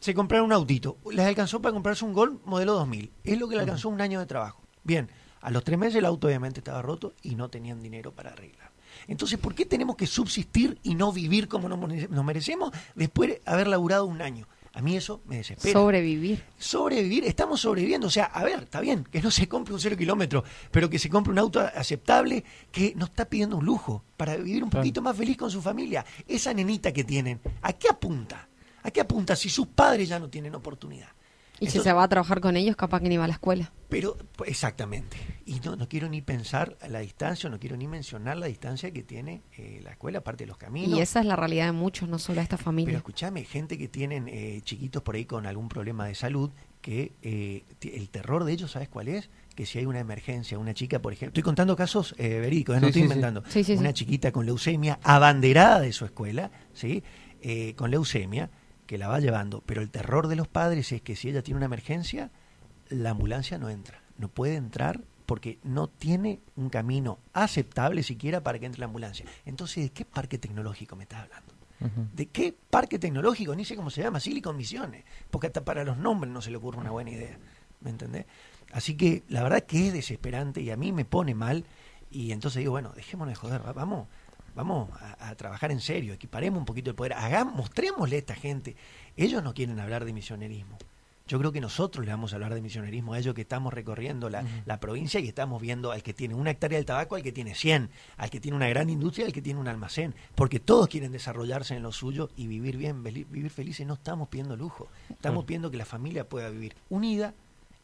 Se 0.00 0.14
compraron 0.14 0.46
un 0.46 0.52
autito, 0.52 0.98
les 1.10 1.26
alcanzó 1.26 1.60
para 1.60 1.72
comprarse 1.72 2.04
un 2.04 2.12
Gol 2.12 2.40
modelo 2.44 2.74
2000, 2.74 3.10
es 3.24 3.38
lo 3.38 3.48
que 3.48 3.56
le 3.56 3.62
alcanzó 3.62 3.88
un 3.88 4.00
año 4.00 4.20
de 4.20 4.26
trabajo. 4.26 4.62
Bien, 4.84 5.08
a 5.40 5.50
los 5.50 5.62
tres 5.62 5.78
meses 5.78 5.96
el 5.96 6.04
auto 6.04 6.26
obviamente 6.26 6.60
estaba 6.60 6.82
roto 6.82 7.14
y 7.22 7.34
no 7.34 7.48
tenían 7.48 7.82
dinero 7.82 8.12
para 8.12 8.30
arreglar. 8.30 8.72
Entonces, 9.06 9.38
¿por 9.38 9.54
qué 9.54 9.66
tenemos 9.66 9.96
que 9.96 10.06
subsistir 10.06 10.78
y 10.82 10.94
no 10.94 11.12
vivir 11.12 11.48
como 11.48 11.68
nos 11.68 12.24
merecemos 12.24 12.72
después 12.94 13.30
de 13.30 13.42
haber 13.44 13.68
laburado 13.68 14.06
un 14.06 14.22
año? 14.22 14.48
A 14.76 14.82
mí 14.82 14.94
eso 14.94 15.22
me 15.24 15.38
desespera. 15.38 15.72
Sobrevivir. 15.72 16.44
Sobrevivir, 16.58 17.24
estamos 17.24 17.62
sobreviviendo. 17.62 18.08
O 18.08 18.10
sea, 18.10 18.26
a 18.26 18.44
ver, 18.44 18.64
está 18.64 18.82
bien, 18.82 19.04
que 19.10 19.22
no 19.22 19.30
se 19.30 19.48
compre 19.48 19.72
un 19.72 19.80
cero 19.80 19.96
kilómetro, 19.96 20.44
pero 20.70 20.90
que 20.90 20.98
se 20.98 21.08
compre 21.08 21.32
un 21.32 21.38
auto 21.38 21.60
aceptable 21.60 22.44
que 22.70 22.92
nos 22.94 23.08
está 23.08 23.24
pidiendo 23.24 23.56
un 23.56 23.64
lujo 23.64 24.04
para 24.18 24.36
vivir 24.36 24.62
un 24.62 24.68
poquito 24.68 25.00
más 25.00 25.16
feliz 25.16 25.38
con 25.38 25.50
su 25.50 25.62
familia. 25.62 26.04
Esa 26.28 26.52
nenita 26.52 26.92
que 26.92 27.04
tienen, 27.04 27.40
¿a 27.62 27.72
qué 27.72 27.88
apunta? 27.88 28.50
¿A 28.82 28.90
qué 28.90 29.00
apunta 29.00 29.34
si 29.34 29.48
sus 29.48 29.68
padres 29.68 30.10
ya 30.10 30.18
no 30.18 30.28
tienen 30.28 30.54
oportunidad? 30.54 31.08
Y 31.60 31.68
si 31.68 31.80
se 31.80 31.92
va 31.92 32.02
a 32.02 32.08
trabajar 32.08 32.40
con 32.40 32.56
ellos, 32.56 32.76
capaz 32.76 33.00
que 33.00 33.08
ni 33.08 33.16
va 33.16 33.24
a 33.24 33.28
la 33.28 33.34
escuela. 33.34 33.72
Pero, 33.88 34.16
pues, 34.36 34.50
exactamente. 34.50 35.16
Y 35.46 35.60
no, 35.60 35.76
no 35.76 35.88
quiero 35.88 36.08
ni 36.08 36.20
pensar 36.20 36.76
la 36.88 37.00
distancia, 37.00 37.48
no 37.48 37.58
quiero 37.58 37.76
ni 37.76 37.86
mencionar 37.86 38.36
la 38.36 38.46
distancia 38.46 38.90
que 38.90 39.02
tiene 39.02 39.42
eh, 39.56 39.80
la 39.82 39.92
escuela, 39.92 40.18
aparte 40.18 40.44
de 40.44 40.48
los 40.48 40.56
caminos. 40.56 40.98
Y 40.98 41.00
esa 41.00 41.20
es 41.20 41.26
la 41.26 41.36
realidad 41.36 41.66
de 41.66 41.72
muchos, 41.72 42.08
no 42.08 42.18
solo 42.18 42.36
de 42.36 42.42
esta 42.42 42.56
familia. 42.56 42.86
Pero 42.86 42.98
escúchame, 42.98 43.44
gente 43.44 43.78
que 43.78 43.88
tienen 43.88 44.28
eh, 44.28 44.60
chiquitos 44.64 45.02
por 45.02 45.14
ahí 45.14 45.24
con 45.24 45.46
algún 45.46 45.68
problema 45.68 46.06
de 46.06 46.14
salud, 46.14 46.50
que 46.80 47.12
eh, 47.22 47.64
el 47.82 48.10
terror 48.10 48.44
de 48.44 48.52
ellos, 48.52 48.72
¿sabes 48.72 48.88
cuál 48.88 49.08
es? 49.08 49.30
Que 49.54 49.66
si 49.66 49.78
hay 49.78 49.86
una 49.86 50.00
emergencia, 50.00 50.58
una 50.58 50.74
chica, 50.74 51.00
por 51.00 51.12
ejemplo, 51.12 51.30
estoy 51.30 51.42
contando 51.42 51.74
casos 51.76 52.14
verídicos, 52.18 52.80
no 52.80 52.88
estoy 52.88 53.02
inventando, 53.02 53.42
una 53.78 53.92
chiquita 53.92 54.30
con 54.30 54.44
leucemia, 54.44 54.98
abanderada 55.02 55.80
de 55.80 55.92
su 55.92 56.04
escuela, 56.04 56.50
¿sí? 56.74 57.02
con 57.74 57.90
leucemia, 57.90 58.50
que 58.86 58.98
la 58.98 59.08
va 59.08 59.20
llevando, 59.20 59.62
pero 59.66 59.82
el 59.82 59.90
terror 59.90 60.28
de 60.28 60.36
los 60.36 60.48
padres 60.48 60.92
es 60.92 61.02
que 61.02 61.16
si 61.16 61.28
ella 61.28 61.42
tiene 61.42 61.58
una 61.58 61.66
emergencia, 61.66 62.30
la 62.88 63.10
ambulancia 63.10 63.58
no 63.58 63.68
entra, 63.68 64.02
no 64.18 64.28
puede 64.28 64.54
entrar 64.56 65.02
porque 65.26 65.58
no 65.64 65.88
tiene 65.88 66.40
un 66.54 66.70
camino 66.70 67.18
aceptable 67.32 68.02
siquiera 68.02 68.42
para 68.42 68.58
que 68.58 68.66
entre 68.66 68.80
la 68.80 68.86
ambulancia. 68.86 69.26
Entonces, 69.44 69.84
¿de 69.84 69.90
qué 69.90 70.04
parque 70.04 70.38
tecnológico 70.38 70.94
me 70.96 71.02
estás 71.02 71.24
hablando? 71.24 71.52
¿De 72.14 72.26
qué 72.26 72.56
parque 72.70 72.98
tecnológico? 72.98 73.54
Ni 73.54 73.64
sé 73.64 73.76
cómo 73.76 73.90
se 73.90 74.02
llama, 74.02 74.18
Silicon 74.18 74.56
Misiones, 74.56 75.04
porque 75.30 75.48
hasta 75.48 75.64
para 75.64 75.84
los 75.84 75.98
nombres 75.98 76.32
no 76.32 76.40
se 76.40 76.50
le 76.50 76.56
ocurre 76.56 76.78
una 76.78 76.90
buena 76.90 77.10
idea, 77.10 77.38
¿me 77.80 77.90
entendés? 77.90 78.24
Así 78.72 78.96
que 78.96 79.24
la 79.28 79.42
verdad 79.42 79.64
que 79.64 79.88
es 79.88 79.92
desesperante 79.92 80.62
y 80.62 80.70
a 80.70 80.76
mí 80.76 80.92
me 80.92 81.04
pone 81.04 81.34
mal 81.34 81.66
y 82.10 82.32
entonces 82.32 82.60
digo, 82.60 82.72
bueno, 82.72 82.92
dejémonos 82.94 83.32
de 83.32 83.36
joder, 83.36 83.60
vamos 83.74 84.08
vamos 84.56 84.88
a, 85.20 85.34
trabajar 85.36 85.70
en 85.70 85.80
serio, 85.80 86.14
equiparemos 86.14 86.58
un 86.58 86.64
poquito 86.64 86.90
el 86.90 86.96
poder, 86.96 87.12
hagamos, 87.12 87.54
mostrémosle 87.54 88.16
a 88.16 88.18
esta 88.18 88.34
gente. 88.34 88.74
Ellos 89.16 89.44
no 89.44 89.54
quieren 89.54 89.78
hablar 89.78 90.04
de 90.04 90.12
misionerismo. 90.12 90.78
Yo 91.28 91.38
creo 91.40 91.50
que 91.50 91.60
nosotros 91.60 92.06
le 92.06 92.12
vamos 92.12 92.32
a 92.32 92.36
hablar 92.36 92.54
de 92.54 92.62
misionerismo 92.62 93.12
a 93.12 93.18
ellos 93.18 93.34
que 93.34 93.42
estamos 93.42 93.74
recorriendo 93.74 94.30
la, 94.30 94.44
provincia 94.80 95.18
y 95.20 95.26
estamos 95.26 95.60
viendo 95.60 95.90
al 95.90 96.02
que 96.02 96.14
tiene 96.14 96.34
una 96.34 96.52
hectárea 96.52 96.78
del 96.78 96.86
tabaco, 96.86 97.16
al 97.16 97.22
que 97.22 97.32
tiene 97.32 97.54
100, 97.54 97.90
al 98.16 98.30
que 98.30 98.40
tiene 98.40 98.56
una 98.56 98.68
gran 98.68 98.88
industria, 98.88 99.26
al 99.26 99.32
que 99.32 99.42
tiene 99.42 99.58
un 99.58 99.66
almacén, 99.66 100.14
porque 100.36 100.60
todos 100.60 100.88
quieren 100.88 101.10
desarrollarse 101.12 101.74
en 101.74 101.82
lo 101.82 101.90
suyo 101.90 102.30
y 102.36 102.46
vivir 102.46 102.76
bien, 102.76 103.02
vivir 103.02 103.50
felices. 103.50 103.86
No 103.86 103.94
estamos 103.94 104.28
pidiendo 104.28 104.56
lujo, 104.56 104.88
estamos 105.10 105.44
pidiendo 105.44 105.70
que 105.70 105.76
la 105.76 105.84
familia 105.84 106.28
pueda 106.28 106.48
vivir 106.48 106.76
unida, 106.88 107.34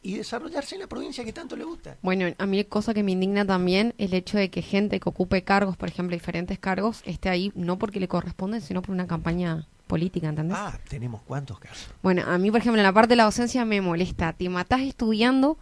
y 0.03 0.17
desarrollarse 0.17 0.75
en 0.75 0.81
la 0.81 0.87
provincia 0.87 1.23
que 1.23 1.33
tanto 1.33 1.55
le 1.55 1.63
gusta. 1.63 1.97
Bueno, 2.01 2.27
a 2.37 2.45
mí 2.45 2.63
cosa 2.65 2.93
que 2.93 3.01
me 3.01 3.13
indigna 3.13 3.45
también 3.45 3.95
el 3.97 4.13
hecho 4.13 4.37
de 4.37 4.49
que 4.49 4.61
gente 4.61 4.99
que 4.99 5.09
ocupe 5.09 5.43
cargos, 5.43 5.77
por 5.77 5.89
ejemplo, 5.89 6.13
diferentes 6.13 6.59
cargos, 6.59 7.01
esté 7.05 7.29
ahí 7.29 7.51
no 7.55 7.79
porque 7.79 7.99
le 7.99 8.07
corresponde, 8.07 8.61
sino 8.61 8.81
por 8.81 8.91
una 8.91 9.07
campaña 9.07 9.67
política, 9.87 10.27
¿entendés? 10.27 10.57
Ah, 10.59 10.77
tenemos 10.89 11.21
cuántos 11.21 11.59
casos. 11.59 11.89
Bueno, 12.01 12.23
a 12.27 12.37
mí, 12.37 12.51
por 12.51 12.59
ejemplo, 12.59 12.79
en 12.79 12.83
la 12.83 12.93
parte 12.93 13.09
de 13.09 13.15
la 13.15 13.23
docencia 13.23 13.65
me 13.65 13.81
molesta. 13.81 14.33
Te 14.33 14.49
matás 14.49 14.81
estudiando 14.81 15.57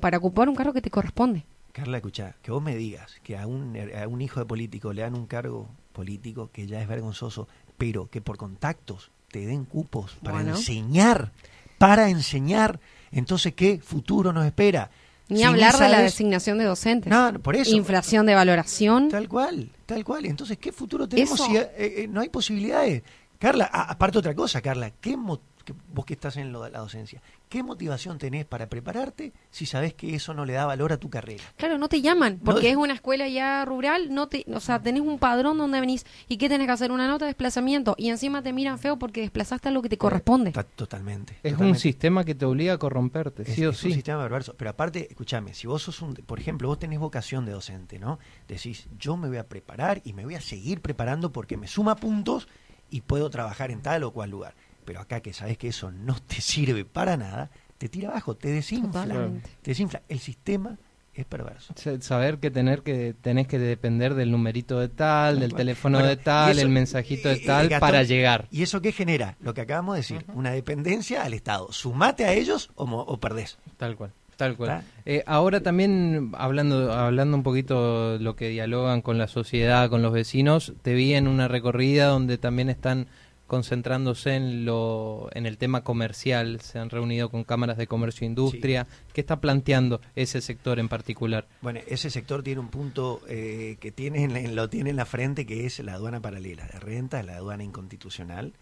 para 0.00 0.18
ocupar 0.18 0.48
un 0.48 0.56
cargo 0.56 0.72
que 0.72 0.82
te 0.82 0.90
corresponde. 0.90 1.44
Carla, 1.72 1.96
escucha, 1.96 2.36
que 2.42 2.50
vos 2.50 2.62
me 2.62 2.76
digas 2.76 3.20
que 3.22 3.36
a 3.36 3.46
un, 3.46 3.76
a 4.00 4.06
un 4.06 4.20
hijo 4.20 4.40
de 4.40 4.46
político 4.46 4.92
le 4.92 5.02
dan 5.02 5.14
un 5.14 5.26
cargo 5.26 5.68
político 5.92 6.50
que 6.52 6.66
ya 6.66 6.80
es 6.80 6.88
vergonzoso, 6.88 7.48
pero 7.78 8.08
que 8.08 8.20
por 8.20 8.36
contactos 8.36 9.10
te 9.30 9.46
den 9.46 9.64
cupos 9.64 10.16
para 10.22 10.40
enseñar, 10.42 11.32
para 11.78 12.10
enseñar 12.10 12.78
entonces, 13.14 13.54
¿qué 13.54 13.78
futuro 13.78 14.32
nos 14.32 14.44
espera? 14.44 14.90
Ni 15.28 15.42
hablar 15.42 15.78
de 15.78 15.88
la 15.88 16.02
designación 16.02 16.58
de 16.58 16.64
docentes. 16.64 17.10
No, 17.10 17.32
por 17.40 17.56
eso. 17.56 17.74
Inflación 17.74 18.26
de 18.26 18.34
valoración. 18.34 19.08
Tal 19.08 19.28
cual, 19.28 19.70
tal 19.86 20.04
cual. 20.04 20.26
Entonces, 20.26 20.58
¿qué 20.58 20.70
futuro 20.70 21.08
tenemos 21.08 21.40
si 21.40 21.56
eh, 21.56 21.70
eh, 21.76 22.06
no 22.10 22.20
hay 22.20 22.28
posibilidades? 22.28 23.02
Carla, 23.38 23.64
aparte 23.66 24.18
otra 24.18 24.34
cosa, 24.34 24.60
Carla, 24.60 24.90
¿qué, 25.00 25.16
vos 25.72 26.04
que 26.04 26.14
estás 26.14 26.36
en 26.36 26.52
lo, 26.52 26.68
la 26.68 26.80
docencia, 26.80 27.22
¿qué 27.48 27.62
motivación 27.62 28.18
tenés 28.18 28.44
para 28.44 28.68
prepararte 28.68 29.32
si 29.50 29.66
sabés 29.66 29.94
que 29.94 30.14
eso 30.14 30.34
no 30.34 30.44
le 30.44 30.54
da 30.54 30.66
valor 30.66 30.92
a 30.92 30.96
tu 30.96 31.08
carrera? 31.08 31.42
Claro, 31.56 31.78
no 31.78 31.88
te 31.88 32.02
llaman, 32.02 32.40
porque 32.44 32.70
es 32.70 32.76
una 32.76 32.94
escuela 32.94 33.28
ya 33.28 33.64
rural, 33.64 34.12
no 34.12 34.28
te, 34.28 34.44
o 34.52 34.60
sea, 34.60 34.80
tenés 34.80 35.02
un 35.02 35.18
padrón 35.18 35.58
donde 35.58 35.80
venís 35.80 36.04
y 36.28 36.36
¿qué 36.36 36.48
tenés 36.48 36.66
que 36.66 36.72
hacer? 36.72 36.92
Una 36.92 37.08
nota 37.08 37.24
de 37.24 37.30
desplazamiento 37.30 37.94
y 37.96 38.10
encima 38.10 38.42
te 38.42 38.52
miran 38.52 38.78
feo 38.78 38.98
porque 38.98 39.20
desplazaste 39.20 39.68
a 39.68 39.72
lo 39.72 39.82
que 39.82 39.88
te 39.88 39.98
corresponde. 39.98 40.52
Totalmente. 40.74 41.38
Es 41.42 41.58
un 41.58 41.76
sistema 41.76 42.24
que 42.24 42.34
te 42.34 42.44
obliga 42.44 42.74
a 42.74 42.78
corromperte, 42.78 43.44
sí 43.44 43.64
o 43.64 43.72
sí. 43.72 43.88
Es 43.88 43.92
un 43.92 43.92
sistema 43.94 44.22
perverso, 44.22 44.54
pero 44.56 44.70
aparte, 44.70 45.06
escúchame, 45.08 45.54
si 45.54 45.66
vos 45.66 45.82
sos 45.82 46.02
un, 46.02 46.14
por 46.14 46.38
ejemplo, 46.38 46.68
vos 46.68 46.78
tenés 46.78 46.98
vocación 46.98 47.44
de 47.46 47.52
docente, 47.52 47.98
¿no? 47.98 48.18
Decís, 48.48 48.88
yo 48.98 49.16
me 49.16 49.28
voy 49.28 49.38
a 49.38 49.48
preparar 49.48 50.02
y 50.04 50.12
me 50.12 50.24
voy 50.24 50.34
a 50.34 50.40
seguir 50.40 50.80
preparando 50.80 51.32
porque 51.32 51.56
me 51.56 51.68
suma 51.68 51.96
puntos 51.96 52.48
y 52.90 53.00
puedo 53.00 53.30
trabajar 53.30 53.70
en 53.70 53.82
tal 53.82 54.04
o 54.04 54.12
cual 54.12 54.30
lugar 54.30 54.54
pero 54.84 55.00
acá 55.00 55.20
que 55.20 55.32
sabes 55.32 55.58
que 55.58 55.68
eso 55.68 55.90
no 55.90 56.16
te 56.20 56.40
sirve 56.40 56.84
para 56.84 57.16
nada, 57.16 57.50
te 57.78 57.88
tira 57.88 58.10
abajo, 58.10 58.36
te 58.36 58.48
desinfla. 58.48 59.30
Te 59.62 59.70
desinfla. 59.70 60.02
El 60.08 60.20
sistema 60.20 60.78
es 61.14 61.24
perverso. 61.24 61.74
Saber 62.00 62.38
que 62.38 62.50
tener 62.50 62.82
que 62.82 63.14
tenés 63.20 63.46
que 63.46 63.58
depender 63.58 64.14
del 64.14 64.30
numerito 64.30 64.80
de 64.80 64.88
tal, 64.88 65.40
del 65.40 65.54
teléfono 65.54 65.98
de 65.98 66.16
tal, 66.16 66.58
el 66.58 66.68
mensajito 66.68 67.28
de 67.28 67.36
tal 67.36 67.68
para 67.80 68.02
llegar. 68.02 68.48
¿Y 68.50 68.62
eso 68.62 68.80
qué 68.80 68.92
genera? 68.92 69.36
Lo 69.40 69.54
que 69.54 69.60
acabamos 69.60 69.94
de 69.94 70.00
decir, 70.00 70.24
una 70.34 70.50
dependencia 70.50 71.22
al 71.22 71.34
Estado. 71.34 71.72
Sumate 71.72 72.24
a 72.24 72.32
ellos 72.32 72.70
o, 72.74 72.84
o 72.84 73.20
perdés. 73.20 73.58
Tal 73.76 73.96
cual. 73.96 74.12
Tal 74.36 74.56
cual. 74.56 74.82
Eh, 75.04 75.22
ahora 75.26 75.60
también, 75.60 76.32
hablando, 76.34 76.92
hablando 76.92 77.36
un 77.36 77.42
poquito 77.44 78.14
de 78.14 78.18
lo 78.24 78.34
que 78.34 78.48
dialogan 78.48 79.00
con 79.00 79.18
la 79.18 79.28
sociedad, 79.28 79.88
con 79.88 80.02
los 80.02 80.12
vecinos, 80.12 80.72
te 80.82 80.94
vi 80.94 81.14
en 81.14 81.28
una 81.28 81.46
recorrida 81.46 82.06
donde 82.06 82.38
también 82.38 82.68
están 82.68 83.06
concentrándose 83.46 84.34
en 84.36 84.64
lo 84.64 85.28
en 85.32 85.46
el 85.46 85.58
tema 85.58 85.82
comercial, 85.84 86.60
se 86.60 86.78
han 86.78 86.90
reunido 86.90 87.28
con 87.30 87.44
cámaras 87.44 87.76
de 87.76 87.86
comercio 87.86 88.24
e 88.24 88.28
industria. 88.28 88.86
¿Qué 89.12 89.20
está 89.20 89.40
planteando 89.40 90.00
ese 90.16 90.40
sector 90.40 90.78
en 90.78 90.88
particular? 90.88 91.46
Bueno, 91.62 91.80
ese 91.86 92.10
sector 92.10 92.42
tiene 92.42 92.60
un 92.60 92.68
punto 92.68 93.20
eh, 93.28 93.76
que 93.80 93.92
tiene 93.92 94.24
en 94.24 94.32
la- 94.34 94.40
lo 94.50 94.68
tiene 94.70 94.90
en 94.90 94.96
la 94.96 95.06
frente, 95.06 95.46
que 95.46 95.66
es 95.66 95.78
la 95.80 95.94
aduana 95.94 96.20
paralela 96.20 96.66
de 96.66 96.80
renta, 96.80 97.22
la 97.22 97.36
aduana 97.36 97.64
inconstitucional, 97.64 98.52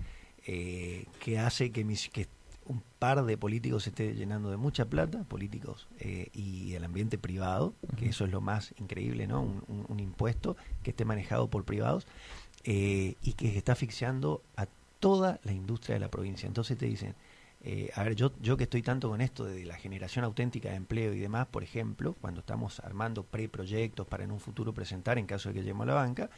eh, 0.46 1.06
que 1.20 1.38
hace 1.38 1.70
que, 1.70 1.84
mis, 1.84 2.08
que 2.08 2.26
un 2.66 2.82
par 2.98 3.24
de 3.24 3.36
políticos 3.36 3.84
se 3.84 3.90
esté 3.90 4.14
llenando 4.14 4.50
de 4.50 4.56
mucha 4.56 4.84
plata, 4.86 5.24
políticos 5.24 5.88
eh, 5.98 6.28
y 6.32 6.74
el 6.74 6.84
ambiente 6.84 7.18
privado, 7.18 7.74
que 7.96 8.06
eso 8.08 8.24
es 8.24 8.30
lo 8.30 8.40
más 8.40 8.72
increíble, 8.78 9.26
¿no? 9.26 9.42
Un, 9.42 9.62
un- 9.68 9.86
un 9.88 10.00
impuesto 10.00 10.56
que 10.82 10.90
esté 10.90 11.04
manejado 11.04 11.48
por 11.48 11.64
privados 11.64 12.06
eh, 12.64 13.16
y 13.22 13.32
que 13.32 13.56
está 13.56 13.72
asfixiando 13.72 14.42
a 14.56 14.66
toda 15.00 15.40
la 15.42 15.52
industria 15.52 15.94
de 15.94 16.00
la 16.00 16.10
provincia. 16.10 16.46
Entonces 16.46 16.78
te 16.78 16.86
dicen, 16.86 17.14
eh, 17.64 17.90
a 17.94 18.02
ver, 18.02 18.16
yo, 18.16 18.32
yo 18.40 18.56
que 18.56 18.64
estoy 18.64 18.82
tanto 18.82 19.08
con 19.08 19.20
esto 19.20 19.44
de 19.44 19.64
la 19.64 19.76
generación 19.76 20.24
auténtica 20.24 20.70
de 20.70 20.74
empleo 20.74 21.12
y 21.12 21.20
demás, 21.20 21.46
por 21.46 21.62
ejemplo, 21.62 22.16
cuando 22.20 22.40
estamos 22.40 22.80
armando 22.80 23.22
preproyectos 23.22 24.04
para 24.06 24.24
en 24.24 24.32
un 24.32 24.40
futuro 24.40 24.74
presentar 24.74 25.16
en 25.16 25.26
caso 25.26 25.48
de 25.48 25.54
que 25.54 25.60
lleguemos 25.60 25.84
a 25.84 25.90
la 25.90 25.94
banca, 25.94 26.28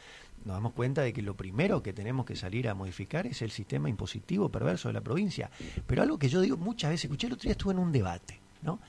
nos 0.43 0.55
damos 0.55 0.73
cuenta 0.73 1.01
de 1.01 1.13
que 1.13 1.23
lo 1.23 1.35
primero 1.35 1.81
que 1.81 1.93
tenemos 1.93 2.27
que 2.27 2.35
salir 2.35 2.69
a 2.69 2.75
modificar 2.75 3.25
es 3.25 3.41
el 3.41 3.49
sistema 3.49 3.89
impositivo 3.89 4.49
perverso 4.49 4.89
de 4.89 4.93
la 4.93 5.01
provincia. 5.01 5.49
Pero 5.87 6.03
algo 6.03 6.19
que 6.19 6.29
yo 6.29 6.41
digo 6.41 6.57
muchas 6.57 6.91
veces, 6.91 7.05
escuché 7.05 7.25
el 7.25 7.33
otro 7.33 7.43
día 7.43 7.53
estuve 7.53 7.73
en 7.73 7.79
un 7.79 7.91
debate, 7.91 8.39
¿no? 8.61 8.79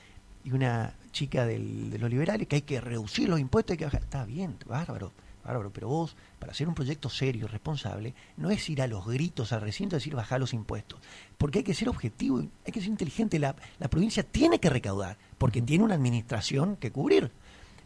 Y 0.44 0.52
una 0.52 0.94
chica 1.12 1.46
de 1.46 1.58
los 1.98 2.10
liberales 2.10 2.46
que 2.48 2.56
hay 2.56 2.62
que 2.62 2.82
reducir 2.82 3.30
los 3.30 3.40
impuestos, 3.40 3.72
hay 3.72 3.78
que 3.78 3.84
bajar. 3.86 4.02
Está 4.02 4.26
bien, 4.26 4.56
bárbaro, 4.66 5.12
bárbaro, 5.46 5.72
pero 5.72 5.88
vos, 5.88 6.16
para 6.38 6.52
hacer 6.52 6.68
un 6.68 6.74
proyecto 6.74 7.08
serio, 7.08 7.46
responsable, 7.48 8.14
no 8.36 8.50
es 8.50 8.68
ir 8.68 8.82
a 8.82 8.86
los 8.86 9.06
gritos 9.06 9.52
al 9.52 9.60
recinto, 9.60 9.96
es 9.96 10.02
decir, 10.02 10.14
bajar 10.14 10.40
los 10.40 10.52
impuestos. 10.52 11.00
Porque 11.38 11.60
hay 11.60 11.64
que 11.64 11.74
ser 11.74 11.88
objetivo, 11.88 12.44
hay 12.64 12.72
que 12.72 12.80
ser 12.80 12.90
inteligente. 12.90 13.38
La, 13.38 13.54
la 13.78 13.88
provincia 13.88 14.22
tiene 14.22 14.58
que 14.58 14.70
recaudar, 14.70 15.16
porque 15.38 15.62
tiene 15.62 15.84
una 15.84 15.94
administración 15.94 16.76
que 16.76 16.90
cubrir. 16.90 17.30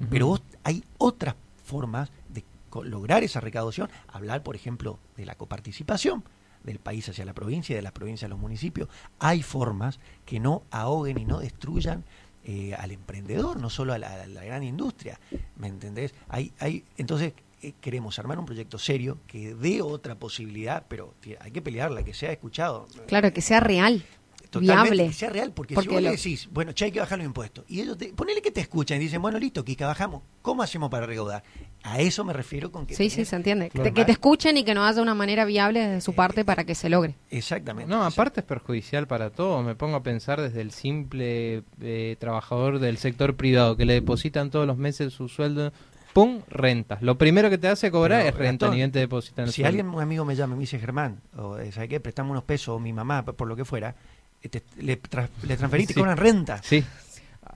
Pero 0.08 0.28
vos, 0.28 0.42
hay 0.64 0.82
otras 0.96 1.34
formas 1.64 2.10
de 2.28 2.44
lograr 2.84 3.22
esa 3.22 3.40
recaudación. 3.40 3.90
Hablar, 4.08 4.42
por 4.42 4.56
ejemplo, 4.56 4.98
de 5.16 5.26
la 5.26 5.34
coparticipación 5.34 6.24
del 6.62 6.78
país 6.78 7.08
hacia 7.08 7.24
la 7.24 7.34
provincia 7.34 7.74
y 7.74 7.76
de 7.76 7.82
la 7.82 7.92
provincia 7.92 8.26
a 8.26 8.28
los 8.28 8.38
municipios. 8.38 8.88
Hay 9.18 9.42
formas 9.42 10.00
que 10.24 10.40
no 10.40 10.62
ahoguen 10.70 11.18
y 11.18 11.24
no 11.24 11.40
destruyan 11.40 12.04
eh, 12.44 12.74
al 12.74 12.90
emprendedor, 12.90 13.60
no 13.60 13.68
solo 13.68 13.92
a 13.92 13.98
la, 13.98 14.22
a 14.22 14.26
la 14.26 14.44
gran 14.44 14.62
industria. 14.62 15.20
¿Me 15.56 15.68
entendés? 15.68 16.14
Hay, 16.28 16.52
hay, 16.58 16.84
entonces, 16.96 17.34
eh, 17.62 17.74
queremos 17.80 18.18
armar 18.18 18.38
un 18.38 18.46
proyecto 18.46 18.78
serio 18.78 19.18
que 19.26 19.54
dé 19.54 19.82
otra 19.82 20.14
posibilidad, 20.14 20.84
pero 20.88 21.14
hay 21.40 21.50
que 21.50 21.62
pelearla, 21.62 22.02
que 22.04 22.14
sea 22.14 22.32
escuchado. 22.32 22.86
Claro, 23.06 23.32
que 23.32 23.40
sea 23.42 23.60
real, 23.60 24.02
Totalmente, 24.50 24.82
viable. 24.82 25.06
que 25.06 25.12
sea 25.12 25.30
real, 25.30 25.52
porque, 25.52 25.74
Porque 25.74 25.88
si 25.90 25.94
vos 25.94 26.02
lo- 26.02 26.10
le 26.10 26.16
decís, 26.16 26.48
bueno, 26.50 26.72
che, 26.72 26.86
hay 26.86 26.90
que 26.90 26.98
bajar 26.98 27.18
los 27.18 27.26
impuestos, 27.26 27.64
y 27.68 27.80
ellos 27.80 27.96
te, 27.96 28.12
ponele 28.12 28.42
que 28.42 28.50
te 28.50 28.60
escuchan 28.60 28.96
y 28.98 29.04
dicen, 29.04 29.22
bueno, 29.22 29.38
listo, 29.38 29.64
Kika, 29.64 29.86
bajamos, 29.86 30.22
¿cómo 30.42 30.62
hacemos 30.64 30.90
para 30.90 31.06
recaudar? 31.06 31.44
A 31.84 32.00
eso 32.00 32.24
me 32.24 32.32
refiero 32.32 32.72
con 32.72 32.84
que... 32.84 32.94
Sí, 32.96 33.10
sí, 33.10 33.24
se 33.24 33.36
entiende. 33.36 33.66
Que 33.66 33.70
Claro. 33.78 33.84
te, 33.90 33.94
que 33.94 34.04
te 34.04 34.12
escuchen 34.12 34.56
y 34.56 34.64
que 34.64 34.74
no 34.74 34.84
haya 34.84 35.00
una 35.00 35.14
manera 35.14 35.44
viable 35.44 35.86
de 35.86 36.00
su 36.00 36.14
parte 36.14 36.44
para 36.44 36.64
que 36.64 36.74
se 36.74 36.88
logre. 36.88 37.14
Exactamente. 37.30 37.88
No, 37.90 38.02
aparte 38.02 38.40
es 38.40 38.46
perjudicial 38.46 39.06
para 39.06 39.30
todo. 39.30 39.62
Me 39.62 39.76
pongo 39.76 39.96
a 39.96 40.02
pensar 40.02 40.40
desde 40.40 40.60
el 40.62 40.72
simple 40.72 41.62
eh, 41.80 42.16
trabajador 42.18 42.80
del 42.80 42.98
sector 42.98 43.36
privado 43.36 43.76
que 43.76 43.84
le 43.84 43.94
depositan 43.94 44.50
todos 44.50 44.66
los 44.66 44.76
meses 44.76 45.12
su 45.12 45.28
sueldo, 45.28 45.72
¡pum! 46.12 46.40
rentas. 46.48 47.00
Lo 47.02 47.16
primero 47.18 47.50
que 47.50 47.58
te 47.58 47.68
hace 47.68 47.90
cobrar 47.90 48.20
Pero, 48.22 48.28
es 48.30 48.34
renta, 48.36 48.66
Gastón, 48.66 48.70
ni 48.70 48.76
bien 48.76 48.92
te 48.92 48.98
depositan 48.98 49.46
el 49.46 49.52
Si 49.52 49.62
sueldo. 49.62 49.68
alguien, 49.68 49.88
un 49.94 50.02
amigo 50.02 50.24
me 50.24 50.34
llama 50.36 50.54
y 50.54 50.56
me 50.58 50.60
dice, 50.62 50.78
Germán, 50.78 51.20
o 51.36 51.58
eh, 51.58 51.70
¿sabe 51.72 51.88
qué? 51.88 52.00
Prestame 52.00 52.30
unos 52.30 52.44
pesos, 52.44 52.68
o 52.76 52.78
mi 52.78 52.92
mamá, 52.92 53.24
por 53.24 53.46
lo 53.48 53.56
que 53.56 53.64
fuera, 53.64 53.94
eh, 54.42 54.48
te- 54.48 54.62
le, 54.80 55.00
tra- 55.00 55.28
le 55.42 55.56
Sí. 55.86 55.94
cobran 55.94 56.16
renta. 56.16 56.62
Sí. 56.62 56.84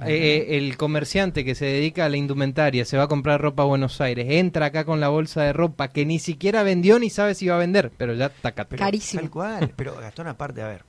Eh, 0.05 0.57
el 0.59 0.77
comerciante 0.77 1.45
que 1.45 1.55
se 1.55 1.67
dedica 1.67 2.05
a 2.07 2.09
la 2.09 2.17
indumentaria, 2.17 2.85
se 2.85 2.97
va 2.97 3.05
a 3.05 3.09
comprar 3.09 3.41
ropa 3.41 3.63
a 3.63 3.67
Buenos 3.67 4.01
Aires, 4.01 4.27
entra 4.29 4.67
acá 4.67 4.85
con 4.85 4.99
la 4.99 5.09
bolsa 5.09 5.43
de 5.43 5.53
ropa 5.53 5.89
que 5.89 6.05
ni 6.05 6.19
siquiera 6.19 6.65
vendió 6.65 6.99
ni 6.99 7.11
sabe 7.11 7.35
si 7.37 7.47
va 7.47 7.55
a 7.55 7.59
vender, 7.59 7.93
pero 7.97 8.13
ya. 8.15 8.29
Pero, 8.43 8.67
Carísimo. 8.77 9.21
Tal 9.21 9.31
cual. 9.31 9.73
Pero 9.77 9.95
Gastón, 9.95 10.27
aparte, 10.27 10.63
a 10.63 10.67
ver, 10.69 10.83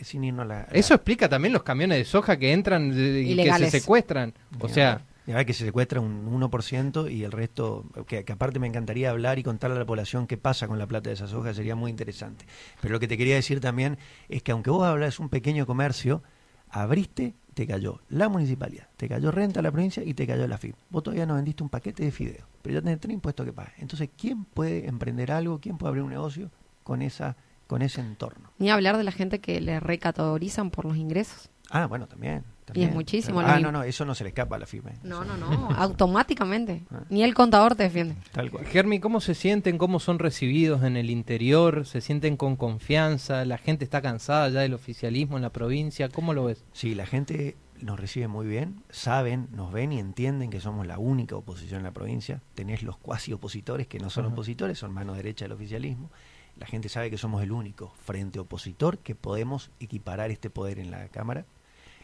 sin 0.00 0.24
irnos 0.24 0.44
a 0.44 0.48
la... 0.48 0.68
Eso 0.72 0.94
explica 0.94 1.28
también 1.28 1.52
los 1.52 1.64
camiones 1.64 1.98
de 1.98 2.04
soja 2.06 2.38
que 2.38 2.52
entran 2.54 2.92
y 2.96 3.30
Ilegales. 3.32 3.66
que 3.66 3.70
se 3.72 3.80
secuestran. 3.80 4.32
O 4.60 4.68
sea, 4.70 5.02
ya 5.26 5.44
que 5.44 5.52
se 5.52 5.64
secuestra 5.64 6.00
un 6.00 6.30
1% 6.30 7.10
y 7.10 7.24
el 7.24 7.32
resto, 7.32 7.84
que, 8.06 8.24
que 8.24 8.32
aparte 8.32 8.58
me 8.58 8.66
encantaría 8.66 9.10
hablar 9.10 9.38
y 9.38 9.42
contarle 9.42 9.76
a 9.76 9.80
la 9.80 9.86
población 9.86 10.26
qué 10.26 10.36
pasa 10.36 10.68
con 10.68 10.78
la 10.78 10.86
plata 10.86 11.10
de 11.10 11.14
esas 11.14 11.32
hojas, 11.32 11.56
sería 11.56 11.74
muy 11.74 11.90
interesante. 11.90 12.46
Pero 12.80 12.92
lo 12.92 13.00
que 13.00 13.08
te 13.08 13.16
quería 13.16 13.34
decir 13.34 13.60
también 13.60 13.98
es 14.28 14.42
que 14.42 14.52
aunque 14.52 14.70
vos 14.70 14.86
hablas 14.86 15.18
un 15.18 15.28
pequeño 15.28 15.66
comercio, 15.66 16.22
abriste, 16.70 17.34
te 17.54 17.66
cayó 17.66 18.00
la 18.08 18.28
municipalidad, 18.28 18.88
te 18.96 19.08
cayó 19.08 19.30
renta 19.30 19.60
a 19.60 19.62
la 19.62 19.72
provincia 19.72 20.02
y 20.04 20.14
te 20.14 20.26
cayó 20.26 20.46
la 20.46 20.58
FIP. 20.58 20.76
Vos 20.90 21.02
todavía 21.02 21.26
no 21.26 21.34
vendiste 21.34 21.62
un 21.62 21.70
paquete 21.70 22.04
de 22.04 22.12
fideos, 22.12 22.46
pero 22.62 22.74
ya 22.74 22.82
tenés 22.82 23.00
tres 23.00 23.14
impuestos 23.14 23.46
que 23.46 23.52
pagar. 23.52 23.72
Entonces, 23.78 24.10
¿quién 24.16 24.44
puede 24.44 24.86
emprender 24.86 25.32
algo? 25.32 25.58
¿Quién 25.58 25.78
puede 25.78 25.88
abrir 25.88 26.04
un 26.04 26.10
negocio 26.10 26.50
con 26.82 27.02
esa 27.02 27.36
con 27.66 27.82
ese 27.82 28.00
entorno? 28.00 28.52
Ni 28.58 28.70
hablar 28.70 28.96
de 28.96 29.04
la 29.04 29.10
gente 29.10 29.40
que 29.40 29.60
le 29.60 29.80
recategorizan 29.80 30.70
por 30.70 30.84
los 30.84 30.96
ingresos. 30.96 31.50
Ah, 31.70 31.86
bueno, 31.86 32.06
también. 32.06 32.44
También. 32.66 32.92
muchísimo 32.92 33.40
Ah, 33.40 33.58
no, 33.60 33.72
no, 33.72 33.82
eso 33.82 34.04
no 34.04 34.14
se 34.14 34.24
le 34.24 34.28
escapa 34.28 34.56
a 34.56 34.58
la 34.58 34.66
FIP. 34.66 34.86
¿eh? 34.88 34.92
No, 35.02 35.22
Eso- 35.22 35.36
no, 35.36 35.50
no, 35.50 35.68
automáticamente. 35.76 36.82
Ah. 36.90 37.02
Ni 37.08 37.22
el 37.22 37.34
contador 37.34 37.74
te 37.74 37.84
defiende. 37.84 38.16
Tal 38.32 38.50
cual. 38.50 38.66
Germi, 38.66 39.00
¿cómo 39.00 39.20
se 39.20 39.34
sienten? 39.34 39.78
¿Cómo 39.78 39.98
son 40.00 40.18
recibidos 40.18 40.82
en 40.82 40.96
el 40.96 41.10
interior? 41.10 41.86
¿Se 41.86 42.00
sienten 42.00 42.36
con 42.36 42.56
confianza? 42.56 43.44
¿La 43.44 43.58
gente 43.58 43.84
está 43.84 44.02
cansada 44.02 44.48
ya 44.50 44.60
del 44.60 44.74
oficialismo 44.74 45.36
en 45.36 45.42
la 45.42 45.50
provincia? 45.50 46.08
¿Cómo 46.08 46.34
lo 46.34 46.44
ves? 46.44 46.64
Sí, 46.72 46.94
la 46.94 47.06
gente 47.06 47.56
nos 47.80 48.00
recibe 48.00 48.26
muy 48.26 48.46
bien, 48.46 48.82
saben, 48.88 49.48
nos 49.52 49.70
ven 49.70 49.92
y 49.92 49.98
entienden 49.98 50.48
que 50.48 50.60
somos 50.60 50.86
la 50.86 50.98
única 50.98 51.36
oposición 51.36 51.78
en 51.78 51.84
la 51.84 51.92
provincia. 51.92 52.40
Tenés 52.54 52.82
los 52.82 52.96
cuasi 52.96 53.32
opositores 53.34 53.86
que 53.86 53.98
no 53.98 54.08
son 54.08 54.24
Ajá. 54.24 54.32
opositores, 54.32 54.78
son 54.78 54.92
mano 54.94 55.12
derecha 55.12 55.44
del 55.44 55.52
oficialismo. 55.52 56.10
La 56.58 56.64
gente 56.66 56.88
sabe 56.88 57.10
que 57.10 57.18
somos 57.18 57.42
el 57.42 57.52
único 57.52 57.92
frente 58.02 58.38
opositor 58.38 58.96
que 58.98 59.14
podemos 59.14 59.70
equiparar 59.78 60.30
este 60.30 60.48
poder 60.48 60.78
en 60.78 60.90
la 60.90 61.08
Cámara. 61.08 61.44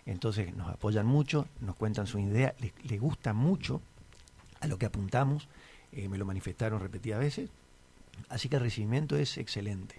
Entonces 0.06 0.54
nos 0.56 0.68
apoyan 0.68 1.06
mucho, 1.06 1.46
nos 1.60 1.76
cuentan 1.76 2.06
su 2.06 2.18
idea, 2.18 2.54
les, 2.58 2.72
les 2.84 3.00
gusta 3.00 3.32
mucho 3.32 3.80
a 4.60 4.66
lo 4.66 4.78
que 4.78 4.86
apuntamos, 4.86 5.48
eh, 5.92 6.08
me 6.08 6.18
lo 6.18 6.24
manifestaron 6.24 6.80
repetidas 6.80 7.20
veces. 7.20 7.50
Así 8.28 8.48
que 8.48 8.56
el 8.56 8.62
recibimiento 8.62 9.16
es 9.16 9.38
excelente. 9.38 9.96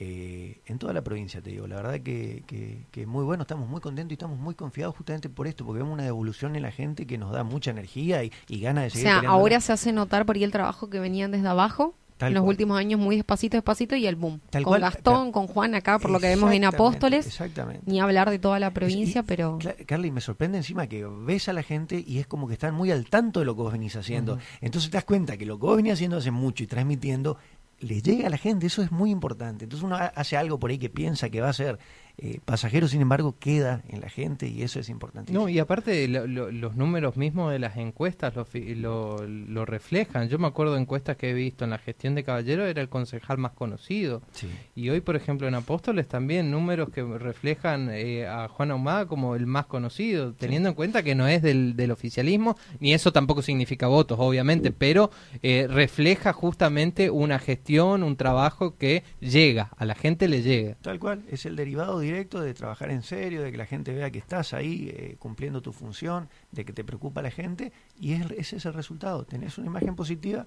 Eh, 0.00 0.60
en 0.66 0.78
toda 0.78 0.92
la 0.92 1.02
provincia, 1.02 1.40
te 1.40 1.50
digo, 1.50 1.66
la 1.66 1.76
verdad 1.76 2.00
que, 2.00 2.44
que, 2.46 2.84
que 2.92 3.04
muy 3.06 3.24
bueno, 3.24 3.42
estamos 3.42 3.68
muy 3.68 3.80
contentos 3.80 4.12
y 4.12 4.14
estamos 4.14 4.38
muy 4.38 4.54
confiados 4.54 4.94
justamente 4.94 5.28
por 5.28 5.48
esto, 5.48 5.64
porque 5.64 5.78
vemos 5.80 5.94
una 5.94 6.04
devolución 6.04 6.54
en 6.54 6.62
la 6.62 6.70
gente 6.70 7.04
que 7.06 7.18
nos 7.18 7.32
da 7.32 7.42
mucha 7.42 7.72
energía 7.72 8.22
y, 8.22 8.32
y 8.48 8.60
ganas 8.60 8.84
de 8.84 8.86
O 8.88 8.90
seguir 8.90 9.02
sea, 9.06 9.14
peleándola. 9.16 9.40
ahora 9.40 9.60
se 9.60 9.72
hace 9.72 9.92
notar 9.92 10.24
por 10.24 10.36
ahí 10.36 10.44
el 10.44 10.52
trabajo 10.52 10.88
que 10.88 11.00
venían 11.00 11.32
desde 11.32 11.48
abajo. 11.48 11.94
Tal 12.18 12.28
en 12.28 12.34
los 12.34 12.42
cual. 12.42 12.52
últimos 12.54 12.78
años 12.78 13.00
muy 13.00 13.16
despacito, 13.16 13.56
despacito 13.56 13.96
y 13.96 14.06
el 14.06 14.16
boom. 14.16 14.40
Tal 14.50 14.64
con 14.64 14.72
cual, 14.72 14.80
Gastón, 14.82 15.32
con 15.32 15.46
Juan 15.46 15.74
acá, 15.74 15.98
por 15.98 16.10
lo 16.10 16.20
que 16.20 16.26
vemos 16.26 16.52
en 16.52 16.64
Apóstoles. 16.64 17.26
Exactamente. 17.26 17.82
Ni 17.86 18.00
hablar 18.00 18.28
de 18.28 18.38
toda 18.38 18.58
la 18.58 18.72
provincia, 18.74 19.20
Y- 19.20 19.24
pero... 19.24 19.58
Carly, 19.86 20.10
me 20.10 20.20
sorprende 20.20 20.58
encima 20.58 20.86
que 20.88 21.06
ves 21.06 21.48
a 21.48 21.52
la 21.54 21.62
gente 21.62 22.04
y 22.06 22.18
es 22.18 22.26
como 22.26 22.46
que 22.48 22.52
están 22.54 22.74
muy 22.74 22.90
al 22.90 23.06
tanto 23.06 23.40
de 23.40 23.46
lo 23.46 23.54
que 23.56 23.62
vos 23.62 23.72
venís 23.72 23.96
haciendo. 23.96 24.38
Entonces 24.60 24.90
te 24.90 24.96
das 24.96 25.04
cuenta 25.04 25.36
que 25.38 25.46
lo 25.46 25.58
que 25.58 25.66
vos 25.66 25.76
venís 25.76 25.94
haciendo 25.94 26.16
hace 26.18 26.30
mucho 26.30 26.64
y 26.64 26.66
transmitiendo 26.66 27.38
le 27.80 28.02
llega 28.02 28.26
a 28.26 28.30
la 28.30 28.38
gente, 28.38 28.66
eso 28.66 28.82
es 28.82 28.90
muy 28.90 29.10
importante. 29.12 29.64
Entonces 29.64 29.84
uno 29.84 29.94
ha- 29.94 30.06
hace 30.06 30.36
algo 30.36 30.58
por 30.58 30.70
ahí 30.70 30.78
que 30.78 30.90
piensa 30.90 31.30
que 31.30 31.40
va 31.40 31.48
a 31.48 31.52
ser 31.52 31.78
eh, 32.18 32.40
pasajero, 32.44 32.88
sin 32.88 33.00
embargo 33.00 33.36
queda 33.38 33.82
en 33.88 34.00
la 34.00 34.08
gente 34.08 34.48
y 34.48 34.62
eso 34.62 34.80
es 34.80 34.88
importante. 34.88 35.32
No, 35.32 35.48
y 35.48 35.58
aparte 35.58 36.06
lo- 36.08 36.26
lo- 36.26 36.50
los 36.50 36.74
números 36.76 37.16
mismos 37.16 37.52
de 37.52 37.58
las 37.60 37.76
encuestas 37.76 38.34
lo, 38.34 39.26
lo, 39.26 39.64
reflejan. 39.64 40.28
Yo 40.28 40.38
me 40.38 40.46
acuerdo 40.48 40.74
de 40.74 40.80
encuestas 40.80 41.16
que 41.16 41.30
he 41.30 41.34
visto 41.34 41.64
en 41.64 41.70
la 41.70 41.78
gestión 41.78 42.14
de 42.14 42.24
Caballero, 42.24 42.66
era 42.66 42.82
el 42.82 42.88
concejal 42.88 43.38
más 43.38 43.52
conocido. 43.52 44.22
Sí. 44.32 44.48
Y 44.74 44.88
hoy, 44.90 45.00
por 45.00 45.16
ejemplo, 45.16 45.46
en 45.46 45.54
Apóstoles 45.54 46.08
también 46.08 46.50
números 46.50 46.90
que 46.90 47.02
reflejan 47.02 47.88
eh, 47.92 48.26
a 48.26 48.48
Juan 48.48 48.70
Ahumada 48.70 49.06
como 49.06 49.34
el 49.36 49.46
más 49.46 49.66
conocido, 49.66 50.32
teniendo 50.34 50.68
en 50.70 50.74
cuenta 50.74 51.02
que 51.02 51.14
no 51.14 51.26
es 51.28 51.42
del, 51.42 51.76
del 51.76 51.90
oficialismo, 51.90 52.56
ni 52.80 52.94
eso 52.94 53.12
tampoco 53.12 53.42
significa 53.42 53.86
votos, 53.86 54.18
obviamente, 54.20 54.72
pero 54.72 55.10
eh, 55.42 55.66
refleja 55.68 56.32
justamente 56.32 57.10
una 57.10 57.38
gestión, 57.38 58.02
un 58.02 58.16
trabajo 58.16 58.76
que 58.76 59.04
llega, 59.20 59.70
a 59.76 59.84
la 59.84 59.94
gente 59.94 60.28
le 60.28 60.42
llega. 60.42 60.76
Tal 60.82 60.98
cual, 60.98 61.22
es 61.30 61.46
el 61.46 61.56
derivado 61.56 62.00
directo 62.08 62.40
de 62.40 62.54
trabajar 62.54 62.90
en 62.90 63.02
serio, 63.02 63.42
de 63.42 63.50
que 63.52 63.58
la 63.58 63.66
gente 63.66 63.92
vea 63.92 64.10
que 64.10 64.18
estás 64.18 64.54
ahí 64.54 64.90
eh, 64.92 65.16
cumpliendo 65.18 65.62
tu 65.62 65.72
función, 65.72 66.28
de 66.52 66.64
que 66.64 66.72
te 66.72 66.84
preocupa 66.84 67.22
la 67.22 67.30
gente 67.30 67.72
y 67.98 68.12
es, 68.12 68.30
ese 68.32 68.56
es 68.56 68.64
el 68.66 68.74
resultado. 68.74 69.24
Tenés 69.24 69.58
una 69.58 69.68
imagen 69.68 69.94
positiva 69.94 70.46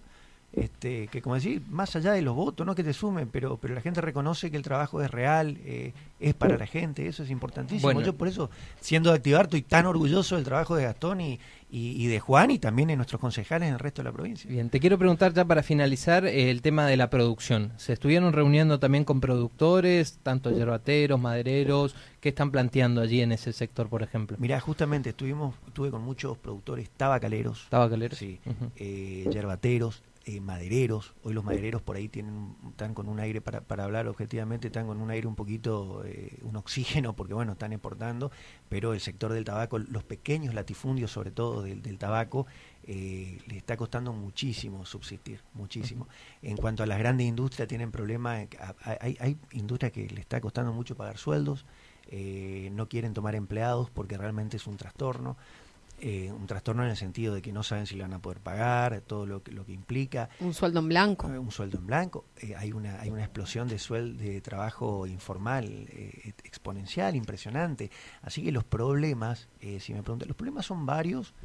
este, 0.53 1.07
que 1.07 1.21
como 1.21 1.35
decir, 1.35 1.61
más 1.69 1.95
allá 1.95 2.11
de 2.11 2.21
los 2.21 2.35
votos, 2.35 2.67
no 2.67 2.75
que 2.75 2.83
te 2.83 2.91
sumen, 2.91 3.29
pero, 3.29 3.57
pero 3.57 3.73
la 3.73 3.81
gente 3.81 4.01
reconoce 4.01 4.51
que 4.51 4.57
el 4.57 4.63
trabajo 4.63 5.01
es 5.01 5.09
real, 5.09 5.57
eh, 5.63 5.93
es 6.19 6.33
para 6.33 6.57
la 6.57 6.67
gente, 6.67 7.07
eso 7.07 7.23
es 7.23 7.29
importantísimo. 7.29 8.01
Yo 8.01 8.13
por 8.13 8.27
eso, 8.27 8.49
siendo 8.81 9.11
de 9.11 9.15
activar, 9.15 9.45
estoy 9.45 9.61
tan 9.61 9.85
orgulloso 9.85 10.35
del 10.35 10.43
trabajo 10.43 10.75
de 10.75 10.83
Gastón 10.83 11.21
y, 11.21 11.39
y, 11.69 12.07
de 12.07 12.19
Juan 12.19 12.51
y 12.51 12.59
también 12.59 12.89
de 12.89 12.97
nuestros 12.97 13.21
concejales 13.21 13.69
en 13.69 13.75
el 13.75 13.79
resto 13.79 14.01
de 14.01 14.09
la 14.09 14.11
provincia. 14.11 14.49
Bien, 14.49 14.69
te 14.69 14.81
quiero 14.81 14.97
preguntar 14.97 15.33
ya 15.33 15.45
para 15.45 15.63
finalizar 15.63 16.25
eh, 16.25 16.51
el 16.51 16.61
tema 16.61 16.85
de 16.85 16.97
la 16.97 17.09
producción. 17.09 17.71
¿Se 17.77 17.93
estuvieron 17.93 18.33
reuniendo 18.33 18.77
también 18.77 19.05
con 19.05 19.21
productores, 19.21 20.19
tanto 20.21 20.51
yerbateros, 20.51 21.19
madereros? 21.19 21.95
¿Qué 22.19 22.29
están 22.29 22.51
planteando 22.51 22.99
allí 22.99 23.21
en 23.21 23.31
ese 23.31 23.53
sector, 23.53 23.87
por 23.87 24.03
ejemplo? 24.03 24.35
Mira, 24.39 24.59
justamente 24.59 25.11
estuvimos, 25.11 25.55
estuve 25.65 25.91
con 25.91 26.03
muchos 26.03 26.37
productores 26.37 26.89
tabacaleros. 26.89 27.67
Tabacaleros. 27.69 28.19
Sí, 28.19 28.39
eh, 28.75 29.29
yerbateros, 29.31 30.03
eh, 30.25 30.39
madereros. 30.39 31.15
Hoy 31.23 31.33
los 31.33 31.43
madereros 31.43 31.81
por 31.81 31.95
ahí 31.95 32.07
tienen, 32.07 32.55
están 32.69 32.93
con 32.93 33.09
un 33.09 33.19
aire, 33.19 33.41
para, 33.41 33.61
para 33.61 33.85
hablar 33.85 34.07
objetivamente, 34.07 34.67
están 34.67 34.85
con 34.85 35.01
un 35.01 35.09
aire 35.09 35.25
un 35.25 35.35
poquito, 35.35 36.03
eh, 36.05 36.37
un 36.43 36.55
oxígeno, 36.57 37.13
porque 37.15 37.33
bueno, 37.33 37.53
están 37.53 37.73
exportando, 37.73 38.31
pero 38.69 38.93
el 38.93 38.99
sector 38.99 39.33
del 39.33 39.45
tabaco, 39.45 39.79
los 39.79 40.03
pequeños 40.03 40.53
latifundios 40.53 41.09
sobre 41.09 41.31
todo 41.31 41.63
del, 41.63 41.97
tabaco, 41.97 42.45
eh, 42.83 43.39
le 43.47 43.57
está 43.57 43.77
costando 43.77 44.13
muchísimo 44.13 44.85
subsistir, 44.85 45.41
muchísimo. 45.55 46.07
En 46.43 46.55
cuanto 46.55 46.83
a 46.83 46.85
las 46.85 46.99
grandes 46.99 47.25
industrias, 47.25 47.67
tienen 47.67 47.91
problemas, 47.91 48.47
hay, 48.83 49.17
hay 49.19 49.37
industrias 49.53 49.91
que 49.91 50.07
le 50.07 50.21
está 50.21 50.39
costando 50.39 50.71
mucho 50.71 50.95
pagar 50.95 51.17
sueldos, 51.17 51.65
no 52.71 52.89
quieren 52.89 53.13
tomar 53.13 53.35
empleados 53.35 53.89
porque 53.89 54.17
realmente 54.17 54.57
es 54.57 54.67
un 54.67 54.77
trastorno. 54.77 55.35
Eh, 56.03 56.31
un 56.31 56.47
trastorno 56.47 56.83
en 56.83 56.89
el 56.89 56.97
sentido 56.97 57.35
de 57.35 57.43
que 57.43 57.53
no 57.53 57.61
saben 57.61 57.85
si 57.85 57.95
lo 57.95 58.03
van 58.03 58.13
a 58.13 58.19
poder 58.19 58.39
pagar, 58.39 59.01
todo 59.01 59.27
lo 59.27 59.43
que, 59.43 59.51
lo 59.51 59.67
que 59.67 59.71
implica. 59.71 60.29
Un 60.39 60.55
sueldo 60.55 60.79
en 60.79 60.89
blanco. 60.89 61.31
Eh, 61.31 61.37
un 61.37 61.51
sueldo 61.51 61.77
en 61.77 61.85
blanco. 61.85 62.25
Eh, 62.37 62.55
hay, 62.57 62.71
una, 62.71 62.99
hay 62.99 63.11
una 63.11 63.21
explosión 63.21 63.67
de, 63.67 63.77
suel 63.77 64.17
de 64.17 64.41
trabajo 64.41 65.05
informal 65.05 65.87
exponencial, 66.43 67.15
impresionante. 67.15 67.91
Así 68.23 68.41
que 68.41 68.51
los 68.51 68.63
problemas, 68.63 69.47
si 69.79 69.93
me 69.93 70.01
preguntan, 70.01 70.27
los 70.27 70.35
problemas 70.35 70.65
son 70.65 70.87
varios 70.87 71.35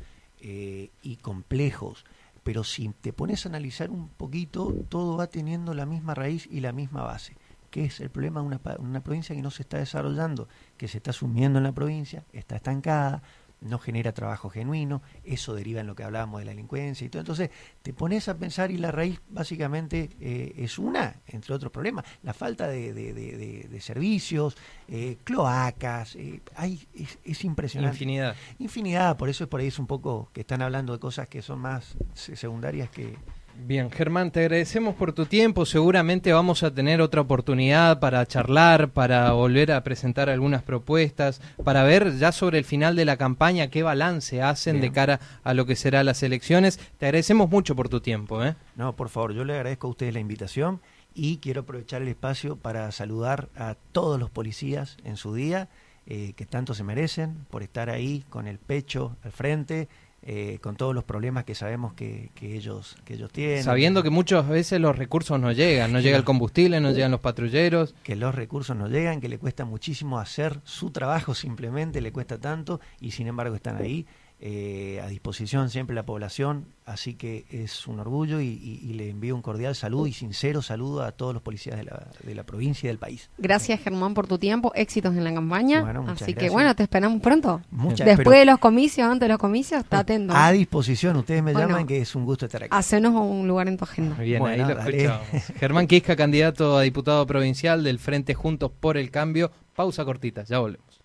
y 0.40 1.16
complejos. 1.20 2.06
Pero 2.42 2.64
si 2.64 2.88
te 2.88 3.12
pones 3.12 3.44
a 3.44 3.50
analizar 3.50 3.90
un 3.90 4.08
poquito, 4.08 4.72
todo 4.88 5.18
va 5.18 5.26
teniendo 5.26 5.74
la 5.74 5.84
misma 5.84 6.14
raíz 6.14 6.48
y 6.50 6.60
la 6.60 6.72
misma 6.72 7.02
base 7.02 7.36
que 7.68 7.84
es 7.84 8.00
el 8.00 8.08
problema 8.08 8.40
de 8.40 8.46
una, 8.46 8.60
una 8.78 9.02
provincia 9.02 9.36
que 9.36 9.42
no 9.42 9.50
se 9.50 9.62
está 9.62 9.76
desarrollando, 9.76 10.48
que 10.78 10.88
se 10.88 10.96
está 10.96 11.12
sumiendo 11.12 11.58
en 11.58 11.64
la 11.64 11.72
provincia, 11.72 12.24
está 12.32 12.56
estancada, 12.56 13.22
no 13.60 13.78
genera 13.78 14.12
trabajo 14.12 14.50
genuino, 14.50 15.02
eso 15.24 15.54
deriva 15.54 15.80
en 15.80 15.86
lo 15.86 15.94
que 15.94 16.04
hablábamos 16.04 16.40
de 16.40 16.46
la 16.46 16.50
delincuencia 16.50 17.04
y 17.06 17.08
todo. 17.08 17.20
Entonces, 17.20 17.50
te 17.82 17.92
pones 17.92 18.28
a 18.28 18.36
pensar 18.36 18.70
y 18.70 18.76
la 18.76 18.92
raíz 18.92 19.20
básicamente 19.28 20.10
eh, 20.20 20.54
es 20.58 20.78
una, 20.78 21.20
entre 21.26 21.54
otros 21.54 21.72
problemas, 21.72 22.04
la 22.22 22.34
falta 22.34 22.68
de, 22.68 22.92
de, 22.92 23.80
servicios, 23.80 24.56
eh, 24.88 25.18
cloacas, 25.22 26.16
eh, 26.16 26.40
hay, 26.54 26.86
es, 27.24 27.44
impresionante. 27.44 27.94
Infinidad. 27.96 28.36
Infinidad, 28.58 29.16
por 29.16 29.28
eso 29.28 29.44
es 29.44 29.50
por 29.50 29.60
ahí 29.60 29.68
es 29.68 29.78
un 29.78 29.86
poco 29.86 30.30
que 30.32 30.40
están 30.40 30.62
hablando 30.62 30.92
de 30.92 30.98
cosas 30.98 31.28
que 31.28 31.42
son 31.42 31.60
más 31.60 31.96
secundarias 32.14 32.90
que, 32.90 33.16
Bien, 33.58 33.90
Germán, 33.90 34.30
te 34.30 34.40
agradecemos 34.40 34.94
por 34.94 35.12
tu 35.12 35.26
tiempo. 35.26 35.66
Seguramente 35.66 36.32
vamos 36.32 36.62
a 36.62 36.72
tener 36.72 37.00
otra 37.00 37.22
oportunidad 37.22 37.98
para 37.98 38.24
charlar, 38.26 38.90
para 38.90 39.32
volver 39.32 39.72
a 39.72 39.82
presentar 39.82 40.30
algunas 40.30 40.62
propuestas, 40.62 41.40
para 41.64 41.82
ver 41.82 42.16
ya 42.16 42.32
sobre 42.32 42.58
el 42.58 42.64
final 42.64 42.94
de 42.94 43.04
la 43.04 43.16
campaña 43.16 43.68
qué 43.68 43.82
balance 43.82 44.42
hacen 44.42 44.80
de 44.80 44.92
cara 44.92 45.20
a 45.42 45.54
lo 45.54 45.66
que 45.66 45.74
será 45.74 46.04
las 46.04 46.22
elecciones. 46.22 46.78
Te 46.98 47.06
agradecemos 47.06 47.50
mucho 47.50 47.74
por 47.74 47.88
tu 47.88 48.00
tiempo. 48.00 48.44
¿eh? 48.44 48.54
No, 48.76 48.94
por 48.94 49.08
favor, 49.08 49.32
yo 49.32 49.44
le 49.44 49.54
agradezco 49.54 49.88
a 49.88 49.90
ustedes 49.90 50.14
la 50.14 50.20
invitación 50.20 50.80
y 51.14 51.38
quiero 51.38 51.62
aprovechar 51.62 52.02
el 52.02 52.08
espacio 52.08 52.56
para 52.56 52.92
saludar 52.92 53.48
a 53.56 53.74
todos 53.92 54.20
los 54.20 54.30
policías 54.30 54.96
en 55.02 55.16
su 55.16 55.34
día, 55.34 55.68
eh, 56.06 56.34
que 56.36 56.46
tanto 56.46 56.74
se 56.74 56.84
merecen 56.84 57.46
por 57.50 57.62
estar 57.64 57.90
ahí 57.90 58.24
con 58.28 58.46
el 58.46 58.58
pecho 58.58 59.16
al 59.24 59.32
frente 59.32 59.88
eh, 60.22 60.58
con 60.60 60.76
todos 60.76 60.94
los 60.94 61.04
problemas 61.04 61.44
que 61.44 61.54
sabemos 61.54 61.92
que, 61.94 62.30
que, 62.34 62.56
ellos, 62.56 62.96
que 63.04 63.14
ellos 63.14 63.30
tienen. 63.30 63.62
Sabiendo 63.62 64.02
que 64.02 64.10
muchas 64.10 64.48
veces 64.48 64.80
los 64.80 64.96
recursos 64.96 65.38
no 65.38 65.52
llegan, 65.52 65.92
no 65.92 66.00
llega 66.00 66.16
el 66.16 66.24
combustible, 66.24 66.80
no 66.80 66.90
llegan 66.90 67.12
los 67.12 67.20
patrulleros. 67.20 67.94
Que 68.02 68.16
los 68.16 68.34
recursos 68.34 68.76
no 68.76 68.88
llegan, 68.88 69.20
que 69.20 69.28
le 69.28 69.38
cuesta 69.38 69.64
muchísimo 69.64 70.18
hacer 70.18 70.60
su 70.64 70.90
trabajo 70.90 71.34
simplemente, 71.34 72.00
le 72.00 72.12
cuesta 72.12 72.38
tanto 72.38 72.80
y 73.00 73.12
sin 73.12 73.28
embargo 73.28 73.54
están 73.54 73.76
ahí. 73.76 74.06
Eh, 74.38 75.00
a 75.02 75.06
disposición 75.06 75.70
siempre 75.70 75.96
la 75.96 76.04
población, 76.04 76.66
así 76.84 77.14
que 77.14 77.46
es 77.48 77.86
un 77.86 78.00
orgullo 78.00 78.38
y, 78.42 78.92
le 78.92 79.08
envío 79.08 79.34
un 79.34 79.40
cordial 79.40 79.74
saludo 79.74 80.06
y 80.06 80.12
sincero 80.12 80.60
saludo 80.60 81.02
a 81.02 81.12
todos 81.12 81.32
los 81.32 81.42
policías 81.42 81.78
de 81.78 81.84
la, 81.84 82.06
de 82.22 82.34
la 82.34 82.44
provincia 82.44 82.86
y 82.86 82.88
del 82.88 82.98
país. 82.98 83.30
Gracias 83.38 83.80
Germán 83.80 84.12
por 84.12 84.26
tu 84.26 84.36
tiempo, 84.38 84.72
éxitos 84.74 85.16
en 85.16 85.24
la 85.24 85.32
campaña, 85.32 86.02
así 86.08 86.34
que 86.34 86.50
bueno, 86.50 86.76
te 86.76 86.82
esperamos 86.82 87.22
pronto. 87.22 87.62
Muchas, 87.70 88.06
Después 88.06 88.38
de 88.38 88.44
los 88.44 88.58
comicios, 88.58 89.08
antes 89.08 89.22
de 89.22 89.28
los 89.28 89.38
comicios, 89.38 89.82
está 89.82 90.00
atento. 90.00 90.34
A 90.36 90.52
disposición, 90.52 91.16
ustedes 91.16 91.42
me 91.42 91.54
llaman 91.54 91.86
que 91.86 92.02
es 92.02 92.14
un 92.14 92.26
gusto 92.26 92.44
estar 92.44 92.62
aquí. 92.62 92.70
Hacenos 92.76 93.14
un 93.14 93.48
lugar 93.48 93.68
en 93.68 93.78
tu 93.78 93.84
agenda. 93.84 94.16
Bien, 94.16 94.44
ahí 94.44 94.58
lo 94.58 94.78
escuchamos. 94.78 95.26
Germán 95.58 95.86
Quisca, 95.86 96.14
candidato 96.14 96.76
a 96.76 96.82
diputado 96.82 97.26
provincial 97.26 97.82
del 97.82 97.98
Frente 97.98 98.34
Juntos 98.34 98.70
por 98.70 98.98
el 98.98 99.10
Cambio. 99.10 99.50
Pausa 99.74 100.04
cortita, 100.04 100.44
ya 100.44 100.58
volvemos. 100.58 100.95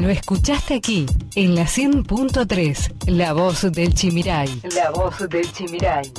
Lo 0.00 0.08
escuchaste 0.08 0.72
aquí, 0.72 1.04
en 1.34 1.54
la 1.54 1.64
100.3, 1.64 3.10
La 3.10 3.34
Voz 3.34 3.70
del 3.70 3.92
Chimiray. 3.92 4.48
La 4.74 4.90
Voz 4.92 5.28
del 5.28 5.52
Chimiray. 5.52 6.10